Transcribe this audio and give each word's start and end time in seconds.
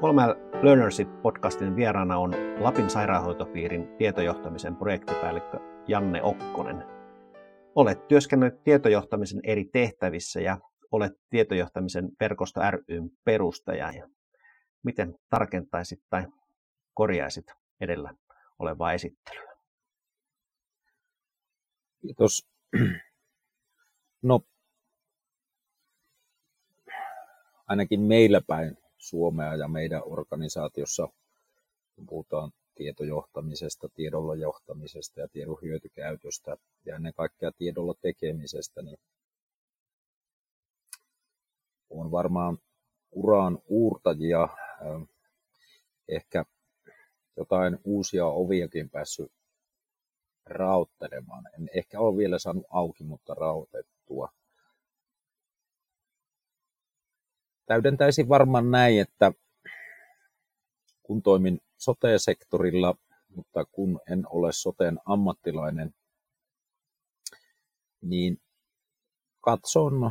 Kolme 0.00 0.22
Learnership-podcastin 0.62 1.76
vieraana 1.76 2.18
on 2.18 2.34
Lapin 2.60 2.90
sairaanhoitopiirin 2.90 3.96
tietojohtamisen 3.98 4.76
projektipäällikkö 4.76 5.58
Janne 5.88 6.22
Okkonen. 6.22 6.84
Olet 7.74 8.08
työskennellyt 8.08 8.64
tietojohtamisen 8.64 9.40
eri 9.44 9.64
tehtävissä 9.72 10.40
ja 10.40 10.58
olet 10.92 11.12
tietojohtamisen 11.30 12.08
verkosto 12.20 12.60
ryn 12.70 13.10
perustaja. 13.24 13.92
Miten 14.82 15.14
tarkentaisit 15.30 16.00
tai 16.10 16.26
korjaisit 16.94 17.46
edellä 17.80 18.14
olevaa 18.58 18.92
esittelyä? 18.92 19.56
Kiitos. 22.00 22.48
No, 24.22 24.40
ainakin 27.68 28.00
meillä 28.00 28.40
päin 28.46 28.76
Suomea 29.06 29.54
ja 29.54 29.68
meidän 29.68 30.02
organisaatiossa, 30.04 31.08
kun 31.94 32.06
puhutaan 32.06 32.50
tietojohtamisesta, 32.74 33.88
tiedolla 33.88 34.34
johtamisesta 34.34 35.20
ja 35.20 35.28
tiedon 35.28 35.58
hyötykäytöstä 35.62 36.56
ja 36.84 36.96
ennen 36.96 37.14
kaikkea 37.14 37.52
tiedolla 37.52 37.94
tekemisestä, 38.02 38.82
niin 38.82 38.98
on 41.90 42.10
varmaan 42.10 42.58
uraan 43.12 43.58
uurtajia, 43.66 44.48
ehkä 46.08 46.44
jotain 47.36 47.78
uusia 47.84 48.26
oviakin 48.26 48.90
päässyt 48.90 49.32
rauttelemaan. 50.46 51.44
En 51.54 51.70
ehkä 51.74 52.00
ole 52.00 52.16
vielä 52.16 52.38
saanut 52.38 52.66
auki, 52.70 53.04
mutta 53.04 53.34
rautettua. 53.34 54.28
Täydentäisin 57.66 58.28
varmaan 58.28 58.70
näin, 58.70 59.00
että 59.00 59.32
kun 61.02 61.22
toimin 61.22 61.60
sote-sektorilla, 61.76 62.94
mutta 63.28 63.64
kun 63.64 64.00
en 64.10 64.26
ole 64.30 64.52
soteen 64.52 64.98
ammattilainen, 65.04 65.94
niin 68.00 68.40
katson 69.40 70.10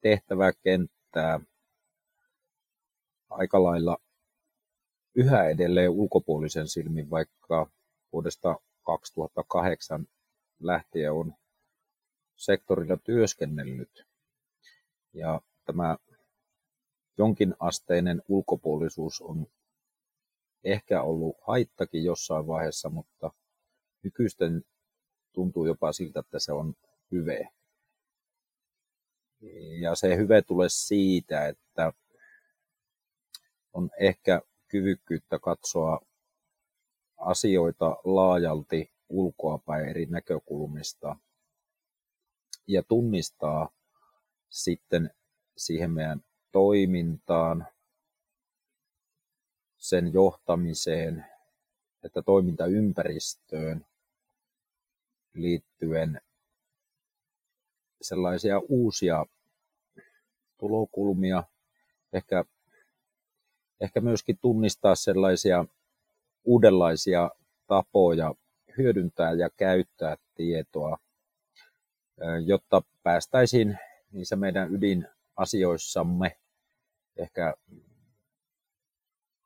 tehtävää 0.00 0.52
kenttää 0.52 1.40
aika 3.30 3.62
lailla 3.62 3.98
yhä 5.14 5.48
edelleen 5.48 5.90
ulkopuolisen 5.90 6.68
silmin, 6.68 7.10
vaikka 7.10 7.70
vuodesta 8.12 8.56
2008 8.82 10.06
lähtien 10.60 11.12
on 11.12 11.34
sektorilla 12.36 12.96
työskennellyt. 12.96 14.06
Ja 15.12 15.40
tämä 15.64 15.96
jonkinasteinen 17.18 18.22
ulkopuolisuus 18.28 19.20
on 19.20 19.46
ehkä 20.64 21.02
ollut 21.02 21.36
haittakin 21.46 22.04
jossain 22.04 22.46
vaiheessa, 22.46 22.90
mutta 22.90 23.30
nykyisten 24.02 24.64
tuntuu 25.32 25.66
jopa 25.66 25.92
siltä, 25.92 26.20
että 26.20 26.38
se 26.38 26.52
on 26.52 26.74
hyve. 27.12 27.48
Ja 29.80 29.94
se 29.94 30.16
hyve 30.16 30.42
tulee 30.42 30.68
siitä, 30.68 31.46
että 31.48 31.92
on 33.72 33.90
ehkä 34.00 34.42
kyvykkyyttä 34.68 35.38
katsoa 35.38 36.00
asioita 37.16 37.96
laajalti 38.04 38.92
ulkoapäin 39.08 39.88
eri 39.88 40.06
näkökulmista 40.06 41.16
ja 42.66 42.82
tunnistaa 42.82 43.68
sitten 44.48 45.10
siihen 45.56 45.90
meidän 45.90 46.24
toimintaan, 46.52 47.66
sen 49.84 50.12
johtamiseen, 50.12 51.26
että 52.04 52.22
toimintaympäristöön 52.22 53.86
liittyen 55.34 56.20
sellaisia 58.02 58.58
uusia 58.68 59.24
tulokulmia, 60.58 61.44
ehkä, 62.12 62.44
ehkä 63.80 64.00
myöskin 64.00 64.38
tunnistaa 64.40 64.94
sellaisia 64.94 65.64
uudenlaisia 66.44 67.30
tapoja 67.66 68.34
hyödyntää 68.78 69.32
ja 69.32 69.50
käyttää 69.56 70.16
tietoa, 70.34 70.98
jotta 72.44 72.82
päästäisiin 73.02 73.78
niissä 74.12 74.36
meidän 74.36 74.72
ydinasioissamme 75.34 76.38
ehkä 77.16 77.54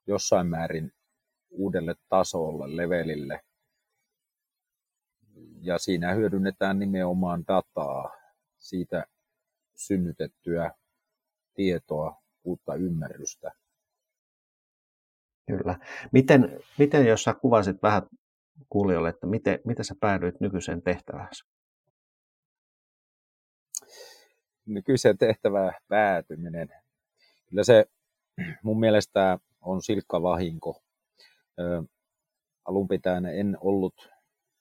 jossain 0.06 0.46
määrin 0.46 0.92
uudelle 1.50 1.94
tasolle, 2.08 2.76
levelille. 2.76 3.40
Ja 5.60 5.78
siinä 5.78 6.14
hyödynnetään 6.14 6.78
nimenomaan 6.78 7.44
dataa, 7.48 8.10
siitä 8.58 9.04
synnytettyä 9.76 10.72
tietoa, 11.54 12.22
uutta 12.44 12.74
ymmärrystä. 12.74 13.52
Kyllä. 15.46 15.78
Miten, 16.12 16.60
miten 16.78 17.06
jos 17.06 17.22
sä 17.22 17.34
kuvasit 17.34 17.82
vähän 17.82 18.02
kuulijoille, 18.68 19.08
että 19.08 19.26
miten, 19.26 19.58
miten 19.64 19.84
sä 19.84 19.94
päädyit 20.00 20.40
nykyiseen 20.40 20.82
tehtävään? 20.82 21.28
Nykyiseen 24.68 25.18
tehtävään 25.18 25.72
päätyminen. 25.88 26.68
Kyllä 27.46 27.64
se 27.64 27.86
mun 28.62 28.80
mielestä 28.80 29.38
on 29.60 29.82
silkka 29.82 30.22
vahinko. 30.22 30.82
alun 32.64 32.88
pitäen 32.88 33.26
en 33.26 33.58
ollut 33.60 34.08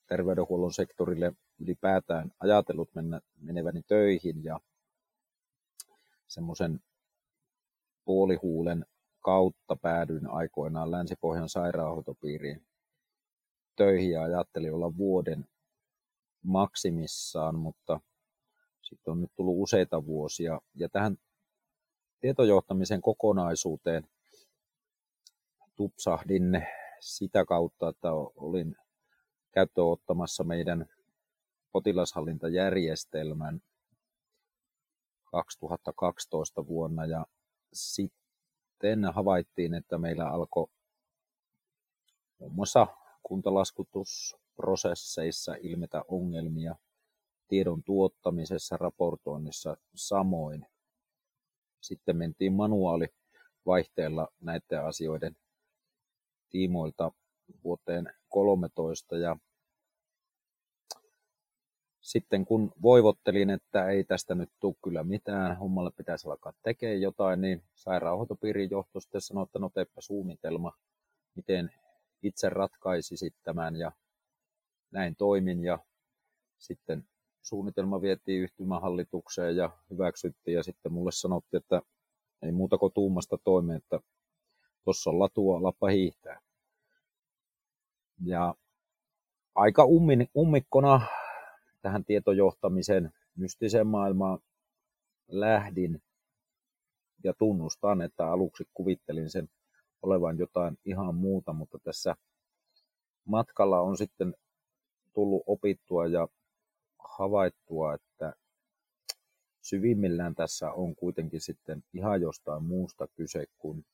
terveydenhuollon 0.07 0.73
sektorille 0.73 1.33
ylipäätään 1.59 2.31
ajatellut 2.39 2.95
mennä, 2.95 3.21
meneväni 3.41 3.81
töihin 3.87 4.43
ja 4.43 4.59
semmoisen 6.27 6.79
puolihuulen 8.05 8.85
kautta 9.19 9.75
päädyin 9.75 10.27
aikoinaan 10.29 10.91
Länsi-Pohjan 10.91 11.49
sairaanhoitopiiriin 11.49 12.67
töihin 13.75 14.11
ja 14.11 14.23
ajattelin 14.23 14.73
olla 14.73 14.97
vuoden 14.97 15.45
maksimissaan, 16.43 17.55
mutta 17.55 17.99
sitten 18.89 19.11
on 19.11 19.21
nyt 19.21 19.31
tullut 19.35 19.55
useita 19.57 20.05
vuosia. 20.05 20.61
Ja 20.75 20.89
tähän 20.89 21.17
tietojohtamisen 22.19 23.01
kokonaisuuteen 23.01 24.07
tupsahdin 25.75 26.67
sitä 26.99 27.45
kautta, 27.45 27.89
että 27.89 28.11
olin 28.35 28.75
käyttöön 29.51 29.87
ottamassa 29.87 30.43
meidän 30.43 30.85
potilashallintajärjestelmän 31.71 33.61
2012 35.23 36.67
vuonna 36.67 37.05
ja 37.05 37.25
sitten 37.73 39.05
havaittiin, 39.05 39.73
että 39.73 39.97
meillä 39.97 40.29
alkoi 40.29 40.67
muun 42.39 42.55
muassa 42.55 42.87
kuntalaskutusprosesseissa 43.23 45.55
ilmetä 45.61 46.03
ongelmia 46.07 46.75
tiedon 47.47 47.83
tuottamisessa, 47.83 48.77
raportoinnissa 48.77 49.77
samoin. 49.95 50.65
Sitten 51.81 52.17
mentiin 52.17 52.53
manuaalivaihteella 52.53 54.27
näiden 54.41 54.85
asioiden 54.85 55.35
tiimoilta 56.49 57.11
vuoteen 57.63 58.13
13 58.29 59.17
ja 59.17 59.37
sitten 62.01 62.45
kun 62.45 62.71
voivottelin, 62.81 63.49
että 63.49 63.89
ei 63.89 64.03
tästä 64.03 64.35
nyt 64.35 64.49
tule 64.59 64.75
kyllä 64.83 65.03
mitään, 65.03 65.57
hommalle 65.57 65.91
pitäisi 65.91 66.29
alkaa 66.29 66.53
tekemään 66.63 67.01
jotain, 67.01 67.41
niin 67.41 67.63
sairaanhoitopiirin 67.75 68.69
johto 68.69 68.99
sitten 68.99 69.21
sanoi, 69.21 69.43
että 69.43 69.59
no 69.59 69.69
teepä 69.69 70.01
suunnitelma, 70.01 70.73
miten 71.35 71.71
itse 72.23 72.49
ratkaisisit 72.49 73.35
tämän 73.43 73.75
ja 73.75 73.91
näin 74.91 75.15
toimin 75.15 75.63
ja 75.63 75.79
sitten 76.57 77.07
suunnitelma 77.41 78.01
vietiin 78.01 78.41
yhtymähallitukseen 78.41 79.55
ja 79.55 79.69
hyväksyttiin 79.91 80.55
ja 80.55 80.63
sitten 80.63 80.93
mulle 80.93 81.11
sanottiin, 81.11 81.61
että 81.61 81.81
ei 82.41 82.51
muuta 82.51 82.77
kuin 82.77 82.93
tuumasta 82.93 83.37
toimeen, 83.43 83.77
että 83.77 83.99
tuossa 84.83 85.09
on 85.09 85.19
latua, 85.19 85.63
lappa 85.63 85.87
hiihtää. 85.87 86.41
Ja 88.25 88.55
aika 89.55 89.85
ummin, 89.85 90.27
ummikkona 90.37 91.01
tähän 91.81 92.05
tietojohtamisen 92.05 93.11
mystiseen 93.35 93.87
maailmaan 93.87 94.39
lähdin 95.27 96.01
ja 97.23 97.33
tunnustan, 97.33 98.01
että 98.01 98.31
aluksi 98.31 98.63
kuvittelin 98.73 99.29
sen 99.29 99.49
olevan 100.01 100.37
jotain 100.37 100.77
ihan 100.85 101.15
muuta, 101.15 101.53
mutta 101.53 101.77
tässä 101.83 102.15
matkalla 103.25 103.81
on 103.81 103.97
sitten 103.97 104.35
tullut 105.13 105.43
opittua 105.45 106.07
ja 106.07 106.27
havaittua, 107.17 107.93
että 107.93 108.33
syvimmillään 109.61 110.35
tässä 110.35 110.71
on 110.71 110.95
kuitenkin 110.95 111.41
sitten 111.41 111.83
ihan 111.93 112.21
jostain 112.21 112.63
muusta 112.63 113.07
kyse 113.07 113.45
kuin 113.57 113.85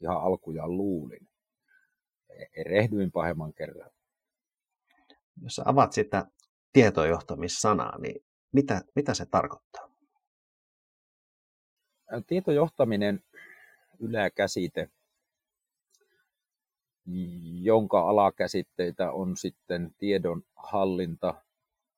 ihan 0.00 0.22
alkujaan 0.22 0.76
luulin. 0.76 1.28
Erehdyin 2.56 3.12
pahemman 3.12 3.52
kerran. 3.52 3.90
Jos 5.42 5.60
avaat 5.64 5.92
sitä 5.92 6.26
tietojohtamissanaa, 6.72 7.98
niin 7.98 8.24
mitä, 8.52 8.82
mitä 8.94 9.14
se 9.14 9.26
tarkoittaa? 9.26 9.88
Tietojohtaminen 12.26 13.22
yläkäsite, 14.00 14.90
jonka 17.62 18.00
alakäsitteitä 18.00 19.12
on 19.12 19.36
sitten 19.36 19.94
tiedon 19.98 20.42
hallinta, 20.56 21.42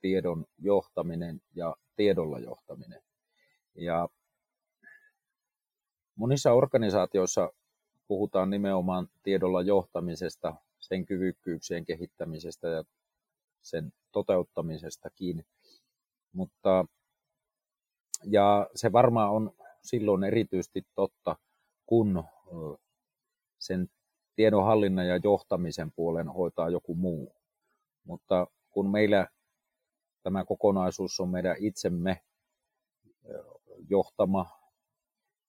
tiedon 0.01 0.47
johtaminen 0.59 1.43
ja 1.55 1.77
tiedolla 1.97 2.39
johtaminen. 2.39 3.03
Ja 3.75 4.09
monissa 6.15 6.53
organisaatioissa 6.53 7.53
puhutaan 8.09 8.51
nimenomaan 8.51 9.09
tiedolla 9.23 9.63
johtamisesta, 9.63 10.55
sen 10.79 11.07
kyvykkyyksien 11.07 11.85
kehittämisestä 11.85 12.69
ja 12.69 12.85
sen 13.63 13.93
toteuttamisestakin. 14.13 15.45
Mutta, 16.33 16.85
ja 18.25 18.71
se 18.75 18.93
varmaan 18.93 19.31
on 19.31 19.53
silloin 19.83 20.25
erityisesti 20.25 20.87
totta, 20.95 21.37
kun 21.87 22.25
sen 23.59 23.91
tiedonhallinnan 24.37 25.09
ja 25.09 25.21
johtamisen 25.25 25.93
puolen 25.93 26.29
hoitaa 26.29 26.71
joku 26.71 26.95
muu. 26.95 27.35
Mutta 28.05 28.47
kun 28.71 28.91
meillä 28.91 29.29
tämä 30.23 30.45
kokonaisuus 30.45 31.21
on 31.21 31.29
meidän 31.29 31.57
itsemme 31.59 32.25
johtama, 33.89 34.61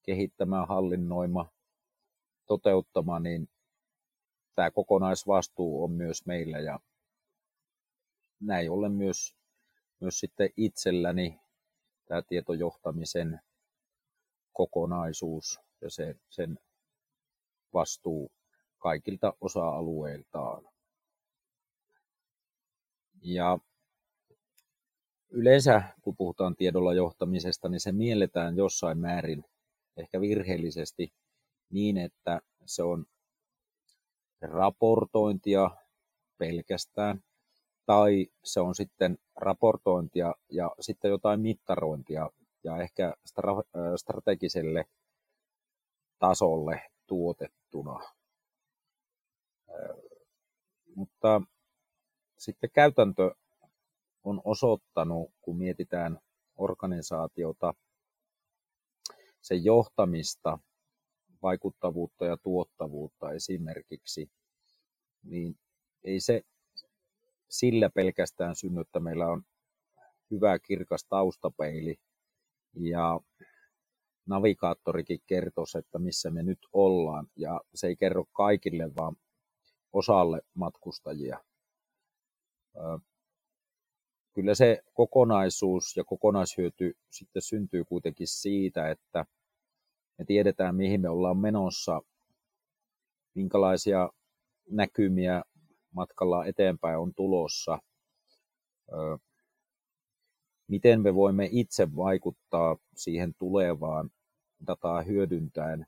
kehittämä, 0.03 0.65
hallinnoima, 0.65 1.49
toteuttama, 2.45 3.19
niin 3.19 3.49
tämä 4.55 4.71
kokonaisvastuu 4.71 5.83
on 5.83 5.91
myös 5.91 6.25
meillä 6.25 6.59
ja 6.59 6.79
näin 8.39 8.71
ollen 8.71 8.91
myös, 8.91 9.35
myös 9.99 10.19
sitten 10.19 10.49
itselläni 10.57 11.39
tämä 12.05 12.21
tietojohtamisen 12.21 13.41
kokonaisuus 14.53 15.59
ja 15.81 15.89
se, 15.89 16.15
sen 16.29 16.59
vastuu 17.73 18.31
kaikilta 18.77 19.33
osa-alueiltaan. 19.41 20.69
Ja 23.21 23.59
yleensä, 25.31 25.83
kun 26.01 26.15
puhutaan 26.15 26.55
tiedolla 26.55 26.93
johtamisesta, 26.93 27.69
niin 27.69 27.79
se 27.79 27.91
mielletään 27.91 28.57
jossain 28.57 28.97
määrin 28.97 29.45
ehkä 29.97 30.21
virheellisesti 30.21 31.13
niin, 31.69 31.97
että 31.97 32.41
se 32.65 32.83
on 32.83 33.05
raportointia 34.41 35.71
pelkästään, 36.37 37.23
tai 37.85 38.27
se 38.43 38.59
on 38.59 38.75
sitten 38.75 39.17
raportointia 39.35 40.35
ja 40.49 40.71
sitten 40.79 41.11
jotain 41.11 41.39
mittarointia 41.39 42.29
ja 42.63 42.77
ehkä 42.77 43.13
strategiselle 43.95 44.85
tasolle 46.19 46.81
tuotettuna. 47.07 47.99
Mutta 50.95 51.41
sitten 52.37 52.69
käytäntö 52.73 53.35
on 54.23 54.41
osoittanut, 54.45 55.31
kun 55.41 55.57
mietitään 55.57 56.19
organisaatiota, 56.55 57.73
sen 59.41 59.63
johtamista, 59.63 60.59
vaikuttavuutta 61.41 62.25
ja 62.25 62.37
tuottavuutta 62.37 63.31
esimerkiksi, 63.31 64.31
niin 65.23 65.55
ei 66.03 66.19
se 66.19 66.41
sillä 67.49 67.89
pelkästään 67.89 68.55
synny, 68.55 68.81
että 68.81 68.99
meillä 68.99 69.27
on 69.27 69.43
hyvä 70.31 70.59
kirkas 70.59 71.05
taustapeili 71.09 71.95
ja 72.73 73.19
navigaattorikin 74.25 75.19
kertoisi, 75.27 75.77
että 75.77 75.99
missä 75.99 76.29
me 76.29 76.43
nyt 76.43 76.59
ollaan. 76.73 77.27
Ja 77.35 77.61
se 77.75 77.87
ei 77.87 77.95
kerro 77.95 78.25
kaikille, 78.31 78.95
vaan 78.95 79.15
osalle 79.93 80.41
matkustajia. 80.53 81.43
Kyllä 84.33 84.55
se 84.55 84.83
kokonaisuus 84.93 85.97
ja 85.97 86.03
kokonaishyöty 86.03 86.97
sitten 87.09 87.41
syntyy 87.41 87.83
kuitenkin 87.83 88.27
siitä, 88.27 88.89
että 88.91 89.25
me 90.17 90.25
tiedetään, 90.25 90.75
mihin 90.75 91.01
me 91.01 91.09
ollaan 91.09 91.37
menossa, 91.37 92.01
minkälaisia 93.35 94.09
näkymiä 94.69 95.43
matkalla 95.91 96.45
eteenpäin 96.45 96.97
on 96.97 97.13
tulossa, 97.13 97.79
miten 100.67 101.01
me 101.01 101.15
voimme 101.15 101.49
itse 101.51 101.95
vaikuttaa 101.95 102.77
siihen 102.95 103.33
tulevaan 103.39 104.09
dataa 104.67 105.01
hyödyntäen 105.01 105.85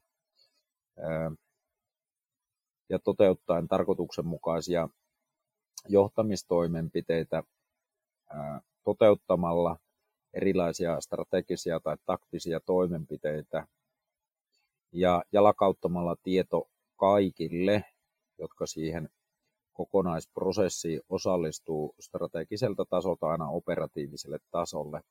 ja 2.89 2.99
toteuttaen 2.99 3.67
tarkoituksenmukaisia 3.67 4.89
johtamistoimenpiteitä 5.89 7.43
toteuttamalla 8.83 9.77
erilaisia 10.33 11.01
strategisia 11.01 11.79
tai 11.79 11.97
taktisia 12.05 12.59
toimenpiteitä 12.59 13.67
ja 14.91 15.23
jalakauttamalla 15.31 16.15
tieto 16.23 16.69
kaikille, 16.95 17.85
jotka 18.37 18.65
siihen 18.65 19.09
kokonaisprosessiin 19.73 21.01
osallistuu 21.09 21.95
strategiselta 21.99 22.85
tasolta 22.89 23.27
aina 23.27 23.49
operatiiviselle 23.49 24.39
tasolle. 24.51 25.01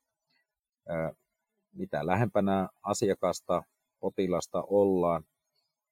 Mitä 1.71 2.05
lähempänä 2.05 2.69
asiakasta, 2.83 3.63
potilasta 3.99 4.63
ollaan 4.67 5.23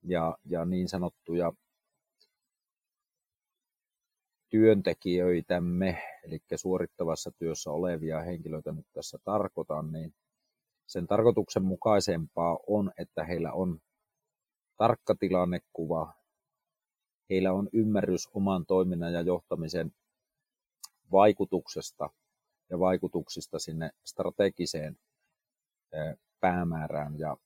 ja, 0.03 0.37
ja 0.45 0.65
niin 0.65 0.89
sanottuja 0.89 1.53
työntekijöitämme, 4.51 6.03
eli 6.23 6.39
suorittavassa 6.55 7.31
työssä 7.31 7.71
olevia 7.71 8.21
henkilöitä 8.21 8.71
nyt 8.71 8.85
tässä 8.93 9.17
tarkoitan, 9.23 9.91
niin 9.91 10.13
sen 10.87 11.07
tarkoituksenmukaisempaa 11.07 12.59
on, 12.67 12.91
että 12.97 13.23
heillä 13.23 13.51
on 13.53 13.79
tarkka 14.77 15.15
tilannekuva, 15.15 16.13
heillä 17.29 17.53
on 17.53 17.69
ymmärrys 17.73 18.29
oman 18.33 18.65
toiminnan 18.65 19.13
ja 19.13 19.21
johtamisen 19.21 19.91
vaikutuksesta 21.11 22.09
ja 22.69 22.79
vaikutuksista 22.79 23.59
sinne 23.59 23.91
strategiseen 24.05 24.97
päämäärään 26.39 27.19
ja 27.19 27.37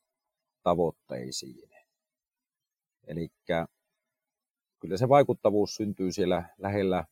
tavoitteisiin. 0.63 1.69
Eli 3.07 3.29
kyllä 4.85 4.97
se 4.97 5.09
vaikuttavuus 5.09 5.75
syntyy 5.75 6.11
siellä 6.11 6.49
lähellä 6.57 7.05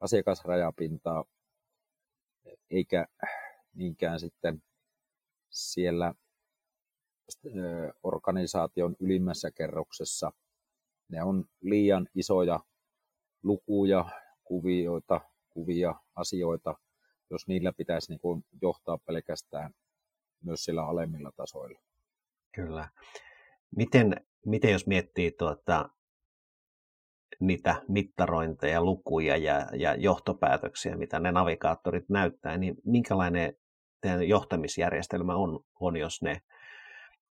asiakasrajapintaa, 0.00 1.24
eikä 2.70 3.06
niinkään 3.74 4.20
sitten 4.20 4.62
siellä 5.50 6.14
organisaation 8.02 8.96
ylimmässä 9.00 9.50
kerroksessa. 9.50 10.32
Ne 11.08 11.22
on 11.22 11.44
liian 11.60 12.08
isoja 12.14 12.60
lukuja, 13.42 14.04
kuvioita, 14.44 15.20
kuvia, 15.50 15.94
asioita, 16.14 16.74
jos 17.30 17.46
niillä 17.46 17.72
pitäisi 17.72 18.12
niin 18.12 18.20
kuin 18.20 18.44
johtaa 18.62 18.98
pelkästään 18.98 19.74
myös 20.42 20.64
sillä 20.64 20.86
alemmilla 20.86 21.32
tasoilla. 21.36 21.80
Kyllä. 22.54 22.88
Miten, 23.76 24.26
miten 24.46 24.72
jos 24.72 24.86
miettii 24.86 25.32
tuota, 25.32 25.90
niitä 27.40 27.82
mittarointeja, 27.88 28.84
lukuja 28.84 29.36
ja, 29.36 29.68
ja 29.72 29.94
johtopäätöksiä, 29.94 30.96
mitä 30.96 31.20
ne 31.20 31.32
navigaattorit 31.32 32.08
näyttää, 32.08 32.58
niin 32.58 32.76
minkälainen 32.84 33.56
teidän 34.00 34.28
johtamisjärjestelmä 34.28 35.36
on, 35.36 35.60
on 35.80 35.96
jos 35.96 36.22
ne 36.22 36.42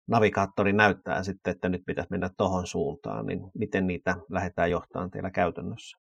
navigaattori 0.07 0.73
näyttää 0.73 1.23
sitten, 1.23 1.51
että 1.51 1.69
nyt 1.69 1.85
pitäisi 1.85 2.11
mennä 2.11 2.29
tuohon 2.37 2.67
suuntaan, 2.67 3.25
niin 3.25 3.51
miten 3.53 3.87
niitä 3.87 4.15
lähdetään 4.29 4.71
johtamaan 4.71 5.11
teillä 5.11 5.31
käytännössä? 5.31 5.97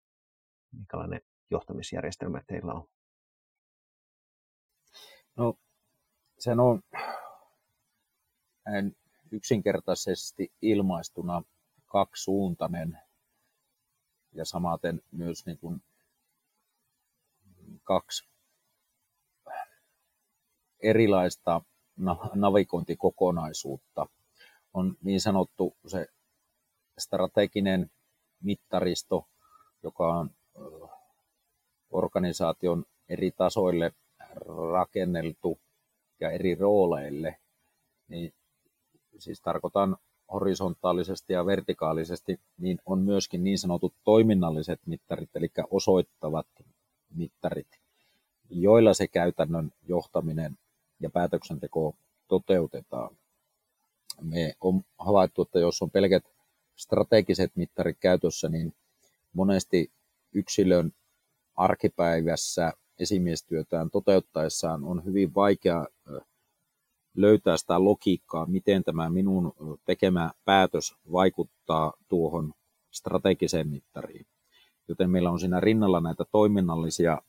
Minkälainen 0.71 1.21
johtamisjärjestelmä 1.51 2.41
teillä 2.47 2.73
on? 2.73 2.87
No, 5.37 5.53
se 6.39 6.51
on 6.51 6.81
yksinkertaisesti 9.31 10.53
ilmaistuna 10.61 11.43
kaksisuuntainen 11.85 12.97
ja 14.35 14.45
samaten 14.45 15.01
myös 15.11 15.45
niin 15.45 15.57
kuin 15.57 15.81
kaksi 17.83 18.27
erilaista 20.79 21.61
navigointikokonaisuutta. 22.33 24.07
On 24.73 24.97
niin 25.03 25.21
sanottu 25.21 25.77
se 25.87 26.07
strateginen 26.97 27.91
mittaristo, 28.43 29.27
joka 29.83 30.15
on 30.15 30.29
organisaation 31.89 32.85
eri 33.09 33.31
tasoille 33.31 33.91
rakenneltu 34.71 35.59
ja 36.19 36.31
eri 36.31 36.55
rooleille, 36.55 37.39
niin 38.07 38.33
siis 39.17 39.41
tarkoitan 39.41 39.97
horisontaalisesti 40.33 41.33
ja 41.33 41.45
vertikaalisesti, 41.45 42.39
niin 42.57 42.79
on 42.85 42.99
myöskin 42.99 43.43
niin 43.43 43.57
sanotut 43.57 43.93
toiminnalliset 44.03 44.79
mittarit, 44.85 45.29
eli 45.35 45.51
osoittavat 45.71 46.47
mittarit, 47.15 47.67
joilla 48.49 48.93
se 48.93 49.07
käytännön 49.07 49.71
johtaminen 49.87 50.57
ja 50.99 51.09
päätöksenteko 51.09 51.95
toteutetaan. 52.27 53.17
Me 54.21 54.53
on 54.61 54.81
havaittu, 54.99 55.41
että 55.41 55.59
jos 55.59 55.81
on 55.81 55.91
pelkät 55.91 56.23
strategiset 56.75 57.51
mittarit 57.55 57.97
käytössä, 57.99 58.49
niin 58.49 58.73
monesti 59.33 59.91
yksilön 60.33 60.91
arkipäivässä 61.55 62.73
esimiestyötään 62.99 63.89
toteuttaessaan 63.89 64.83
on 64.83 65.05
hyvin 65.05 65.35
vaikea 65.35 65.87
löytää 67.15 67.57
sitä 67.57 67.83
logiikkaa, 67.83 68.45
miten 68.45 68.83
tämä 68.83 69.09
minun 69.09 69.53
tekemä 69.85 70.31
päätös 70.45 70.95
vaikuttaa 71.11 71.93
tuohon 72.07 72.53
strategiseen 72.91 73.69
mittariin. 73.69 74.25
Joten 74.87 75.09
meillä 75.09 75.31
on 75.31 75.39
siinä 75.39 75.59
rinnalla 75.59 76.01
näitä 76.01 76.23
toiminnallisia 76.31 77.21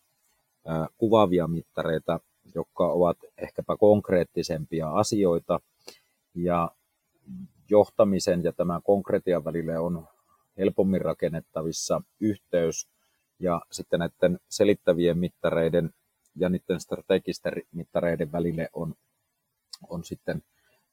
kuvaavia 0.99 1.47
mittareita, 1.47 2.21
jotka 2.55 2.93
ovat 2.93 3.17
ehkäpä 3.39 3.77
konkreettisempia 3.77 4.91
asioita. 4.91 5.61
Ja 6.35 6.71
johtamisen 7.71 8.45
ja 8.45 8.53
tämän 8.53 8.83
konkretian 8.83 9.45
välille 9.45 9.79
on 9.79 10.09
helpommin 10.59 11.01
rakennettavissa 11.01 12.03
yhteys 12.21 12.89
ja 13.39 13.63
sitten 13.73 14.01
näiden 14.01 14.39
selittävien 14.49 15.19
mittareiden 15.19 15.91
ja 16.37 16.49
niiden 16.49 16.81
strategisten 16.81 17.53
mittareiden 17.73 18.33
välille 18.33 18.69
on, 18.73 18.95
on 19.89 20.05
sitten 20.05 20.43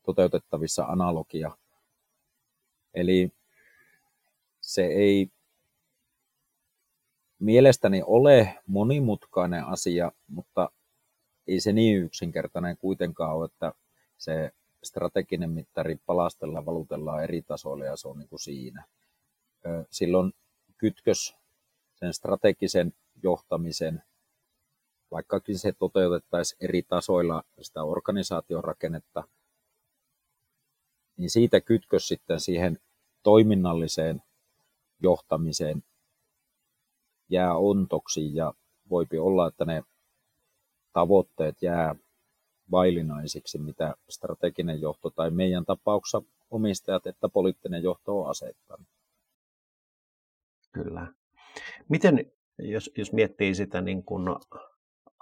toteutettavissa 0.05 0.85
analogia. 0.85 1.57
Eli 2.93 3.31
se 4.61 4.85
ei 4.85 5.31
mielestäni 7.39 8.03
ole 8.05 8.59
monimutkainen 8.67 9.65
asia, 9.65 10.11
mutta 10.27 10.69
ei 11.47 11.59
se 11.59 11.73
niin 11.73 11.97
yksinkertainen 11.97 12.77
kuitenkaan 12.77 13.35
ole, 13.35 13.45
että 13.45 13.73
se 14.17 14.51
strateginen 14.83 15.49
mittari 15.49 15.95
palastellaan, 16.05 16.65
valutellaan 16.65 17.23
eri 17.23 17.41
tasoille 17.41 17.85
ja 17.85 17.97
se 17.97 18.07
on 18.07 18.19
niin 18.19 18.29
kuin 18.29 18.39
siinä. 18.39 18.85
Silloin 19.89 20.33
kytkös 20.77 21.35
sen 21.95 22.13
strategisen 22.13 22.93
johtamisen, 23.23 24.03
vaikkakin 25.13 25.59
se 25.59 25.71
toteutettaisiin 25.71 26.65
eri 26.65 26.83
tasoilla 26.83 27.43
sitä 27.61 27.83
organisaation 27.83 28.63
rakennetta, 28.63 29.23
niin 31.17 31.29
siitä 31.29 31.61
kytkös 31.61 32.07
sitten 32.07 32.39
siihen 32.39 32.79
toiminnalliseen 33.23 34.23
johtamiseen 34.99 35.83
jää 37.29 37.55
ontoksi 37.55 38.35
ja 38.35 38.53
voipi 38.89 39.17
olla, 39.17 39.47
että 39.47 39.65
ne 39.65 39.83
tavoitteet 40.93 41.61
jää 41.61 41.95
vaillinaisiksi, 42.71 43.57
mitä 43.57 43.95
strateginen 44.09 44.81
johto 44.81 45.09
tai 45.09 45.31
meidän 45.31 45.65
tapauksessa 45.65 46.21
omistajat 46.51 47.07
että 47.07 47.29
poliittinen 47.29 47.83
johto 47.83 48.21
on 48.21 48.29
asettanut. 48.29 48.87
Kyllä. 50.71 51.07
Miten, 51.89 52.31
jos, 52.57 52.91
jos 52.97 53.13
miettii 53.13 53.55
sitä 53.55 53.81
niin 53.81 54.03
kuin 54.03 54.25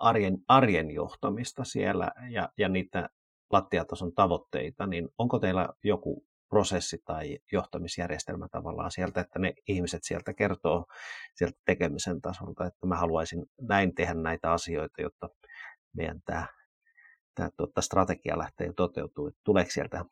arjen, 0.02 0.38
arjen 0.48 0.92
johtamista 0.92 1.64
siellä 1.64 2.12
ja, 2.30 2.50
ja 2.58 2.70
niitä 2.70 3.10
lattiatason 3.52 4.14
tavoitteita, 4.14 4.88
niin 4.88 5.10
onko 5.18 5.40
teillä 5.40 5.70
joku 5.84 6.26
prosessi 6.50 7.02
tai 7.06 7.40
johtamisjärjestelmä 7.52 8.48
tavallaan 8.52 8.92
sieltä, 8.92 9.22
että 9.22 9.40
ne 9.40 9.54
ihmiset 9.68 10.04
sieltä 10.04 10.34
kertoo 10.34 10.86
sieltä 11.36 11.60
tekemisen 11.66 12.22
tasolta, 12.22 12.66
että 12.66 12.88
mä 12.88 12.96
haluaisin 12.96 13.46
näin 13.62 13.96
tehdä 13.96 14.14
näitä 14.14 14.52
asioita, 14.52 15.02
jotta 15.02 15.30
meidän 15.96 16.22
tämä, 16.26 16.48
tämä 17.36 17.50
tuota, 17.58 17.82
strategia 17.82 18.38
lähtee 18.38 18.74
toteutumaan. 18.74 19.34
Tuleeko 19.44 19.72
sieltä, 19.72 20.06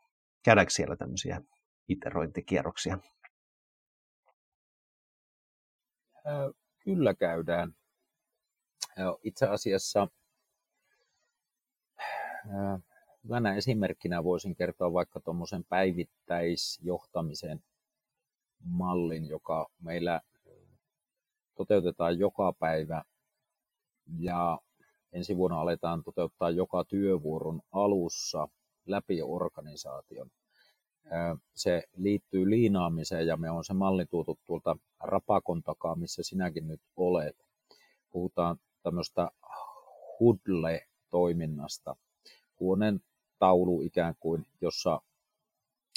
käydäänkö 0.45 0.73
siellä 0.73 0.95
tämmöisiä 0.95 1.41
iterointikierroksia? 1.87 2.97
Kyllä 6.83 7.13
käydään. 7.13 7.78
Itse 9.23 9.45
asiassa 9.47 10.07
hyvänä 13.23 13.55
esimerkkinä 13.55 14.23
voisin 14.23 14.55
kertoa 14.55 14.93
vaikka 14.93 15.19
tuommoisen 15.19 15.63
päivittäisjohtamisen 15.69 17.63
mallin, 18.63 19.25
joka 19.25 19.69
meillä 19.81 20.21
toteutetaan 21.55 22.19
joka 22.19 22.53
päivä 22.59 23.03
ja 24.19 24.59
ensi 25.11 25.37
vuonna 25.37 25.61
aletaan 25.61 26.03
toteuttaa 26.03 26.49
joka 26.49 26.83
työvuoron 26.85 27.61
alussa 27.71 28.47
läpi 28.85 29.21
organisaation. 29.21 30.31
Se 31.55 31.83
liittyy 31.97 32.49
liinaamiseen 32.49 33.27
ja 33.27 33.37
me 33.37 33.49
on 33.49 33.65
se 33.65 33.73
malli 33.73 34.05
tuotu 34.05 34.39
tuolta 34.45 34.77
Rapakon 34.99 35.63
takaa, 35.63 35.95
missä 35.95 36.23
sinäkin 36.23 36.67
nyt 36.67 36.81
olet. 36.95 37.45
Puhutaan 38.11 38.57
tämmöistä 38.89 39.31
Hudle-toiminnasta. 40.19 41.95
Huoneen 42.59 43.01
taulu 43.39 43.81
ikään 43.81 44.15
kuin, 44.19 44.45
jossa 44.61 45.01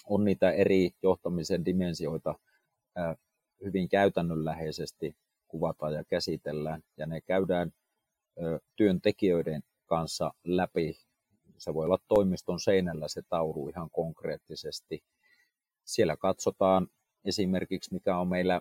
on 0.08 0.24
niitä 0.24 0.50
eri 0.50 0.90
johtamisen 1.02 1.64
dimensioita 1.64 2.34
hyvin 3.64 3.88
käytännönläheisesti 3.88 5.16
kuvataan 5.48 5.92
ja 5.92 6.04
käsitellään, 6.04 6.82
ja 6.96 7.06
ne 7.06 7.20
käydään 7.20 7.72
työntekijöiden 8.76 9.62
kanssa 9.86 10.34
läpi. 10.44 10.98
Se 11.58 11.74
voi 11.74 11.84
olla 11.84 11.98
toimiston 12.08 12.60
seinällä 12.60 13.08
se 13.08 13.22
taulu 13.28 13.68
ihan 13.68 13.90
konkreettisesti. 13.90 15.04
Siellä 15.84 16.16
katsotaan 16.16 16.88
esimerkiksi, 17.24 17.94
mikä 17.94 18.16
on 18.18 18.28
meillä 18.28 18.60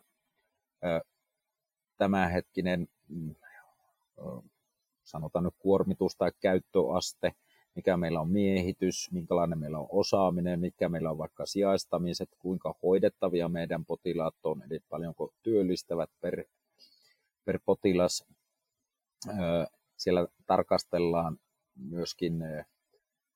tämänhetkinen, 1.97 2.87
mm, 3.09 3.35
sanotaan 5.03 5.45
nyt 5.45 5.55
kuormitus 5.59 6.15
tai 6.15 6.31
käyttöaste, 6.39 7.31
mikä 7.75 7.97
meillä 7.97 8.21
on 8.21 8.29
miehitys, 8.29 9.11
minkälainen 9.11 9.59
meillä 9.59 9.79
on 9.79 9.87
osaaminen, 9.89 10.59
mikä 10.59 10.89
meillä 10.89 11.11
on 11.11 11.17
vaikka 11.17 11.45
sijaistamiset, 11.45 12.29
kuinka 12.39 12.75
hoidettavia 12.83 13.49
meidän 13.49 13.85
potilaat 13.85 14.35
on, 14.43 14.63
eli 14.63 14.79
paljonko 14.89 15.33
työllistävät 15.43 16.09
per, 16.21 16.43
per 17.45 17.59
potilas. 17.65 18.25
Siellä 19.97 20.27
tarkastellaan 20.45 21.37
myöskin 21.75 22.43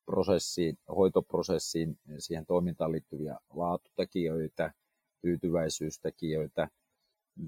prosessiin, 0.05 0.77
hoitoprosessiin, 0.95 1.99
siihen 2.17 2.45
toimintaan 2.45 2.91
liittyviä 2.91 3.37
laatutekijöitä, 3.53 4.73
tyytyväisyystekijöitä, 5.21 6.69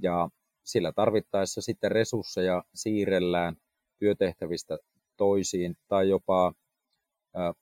ja 0.02 0.30
sillä 0.68 0.92
tarvittaessa 0.92 1.62
sitten 1.62 1.92
resursseja 1.92 2.64
siirrellään 2.74 3.56
työtehtävistä 4.00 4.78
toisiin 5.18 5.78
tai 5.88 6.10
jopa 6.10 6.54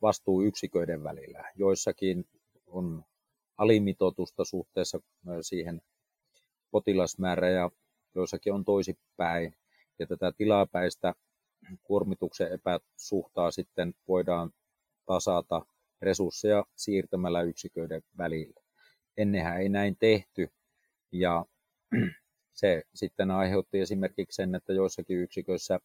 vastuuyksiköiden 0.02 1.04
välillä. 1.04 1.52
Joissakin 1.56 2.26
on 2.68 3.04
alimitoitusta 3.58 4.46
suhteessa 4.46 5.00
siihen 5.42 5.82
potilasmäärään 6.72 7.54
ja 7.54 7.72
joissakin 8.16 8.54
on 8.54 8.66
toisipäin. 8.66 9.56
Ja 10.00 10.08
tätä 10.08 10.32
tilapäistä 10.38 11.14
kuormituksen 11.84 12.52
epäsuhtaa 12.52 13.52
sitten 13.52 13.94
voidaan 14.08 14.52
tasata 15.06 15.66
resursseja 16.02 16.66
siirtämällä 16.76 17.42
yksiköiden 17.42 18.02
välillä. 18.18 18.62
Ennenhän 19.18 19.62
ei 19.62 19.70
näin 19.70 19.98
tehty 20.00 20.50
ja 21.12 21.46
se 22.56 22.84
sitten 22.94 23.32
aiheutti 23.32 23.80
esimerkiksi 23.80 24.36
sen, 24.36 24.56
että 24.56 24.74
joissakin 24.74 25.20
yksiköissä 25.20 25.80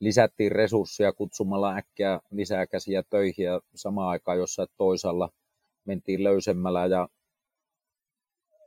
lisättiin 0.00 0.52
resursseja 0.52 1.12
kutsumalla 1.12 1.76
äkkiä 1.76 2.20
lisää 2.30 2.66
käsiä 2.66 3.02
töihin 3.10 3.44
ja 3.44 3.60
samaan 3.74 4.08
aikaan 4.08 4.38
jossain 4.38 4.68
toisalla 4.76 5.28
mentiin 5.84 6.24
löysemmällä 6.24 6.86
ja 6.86 7.08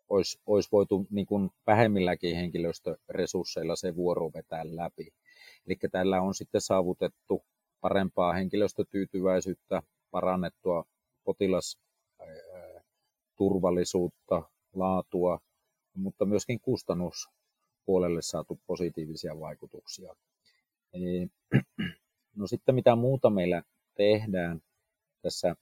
olisi, 0.10 0.39
olisi 0.46 0.70
voitu 0.72 1.08
niin 1.10 1.25
kuin 1.25 1.50
vähemmilläkin 1.67 2.36
henkilöstöresursseilla 2.36 3.75
se 3.75 3.96
vuoro 3.96 4.32
vetää 4.34 4.63
läpi. 4.65 5.13
Eli 5.67 5.77
tällä 5.91 6.22
on 6.22 6.34
sitten 6.34 6.62
saavutettu 6.62 7.46
parempaa 7.82 8.34
henkilöstötyytyväisyyttä, 8.34 9.82
parannettua 10.12 10.86
potilas 11.24 11.79
turvallisuutta, 13.36 14.44
laatua, 14.74 15.39
mutta 15.95 16.25
myöskin 16.25 16.59
kustannuspuolelle 16.59 18.21
saatu 18.21 18.59
positiivisia 18.67 19.39
vaikutuksia. 19.39 20.15
No 22.35 22.47
sitten 22.47 22.75
mitä 22.75 22.95
muuta 22.95 23.29
meillä 23.29 23.63
tehdään 23.97 24.61
tässä 25.21 25.55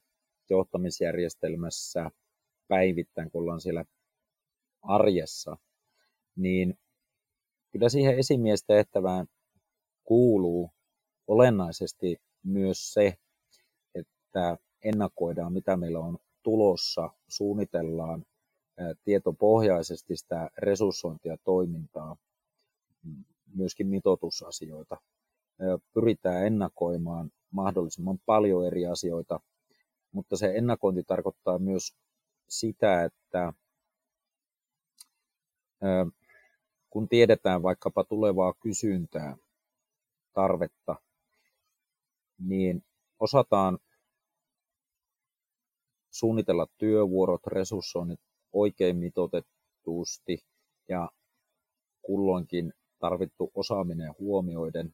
johtamisjärjestelmässä 0.49 2.11
päivittäin, 2.67 3.31
kun 3.31 3.41
ollaan 3.41 3.61
siellä 3.61 3.85
arjessa, 4.81 5.57
niin 6.35 6.77
kyllä 7.71 7.89
siihen 7.89 8.17
esimiestehtävään 8.19 9.27
kuuluu 10.03 10.71
olennaisesti 11.27 12.21
myös 12.43 12.93
se, 12.93 13.17
että 13.95 14.57
ennakoidaan, 14.83 15.53
mitä 15.53 15.77
meillä 15.77 15.99
on 15.99 16.17
tulossa, 16.43 17.09
suunnitellaan 17.27 18.25
tietopohjaisesti 19.03 20.17
sitä 20.17 20.49
resurssointia 20.57 21.37
toimintaa, 21.43 22.15
myöskin 23.55 23.87
mitoitusasioita. 23.87 24.97
Pyritään 25.93 26.45
ennakoimaan 26.47 27.31
mahdollisimman 27.51 28.19
paljon 28.25 28.67
eri 28.67 28.85
asioita, 28.85 29.39
mutta 30.11 30.37
se 30.37 30.53
ennakointi 30.55 31.03
tarkoittaa 31.03 31.59
myös 31.59 31.95
sitä, 32.49 33.03
että 33.03 33.53
kun 36.89 37.09
tiedetään 37.09 37.63
vaikkapa 37.63 38.03
tulevaa 38.03 38.53
kysyntää, 38.53 39.37
tarvetta, 40.33 40.95
niin 42.39 42.83
osataan 43.19 43.79
suunnitella 46.11 46.67
työvuorot, 46.77 47.47
resurssoinnit 47.47 48.19
oikein 48.53 48.97
mitoitetusti 48.97 50.45
ja 50.89 51.09
kulloinkin 52.01 52.73
tarvittu 52.99 53.51
osaaminen 53.55 54.13
huomioiden 54.19 54.93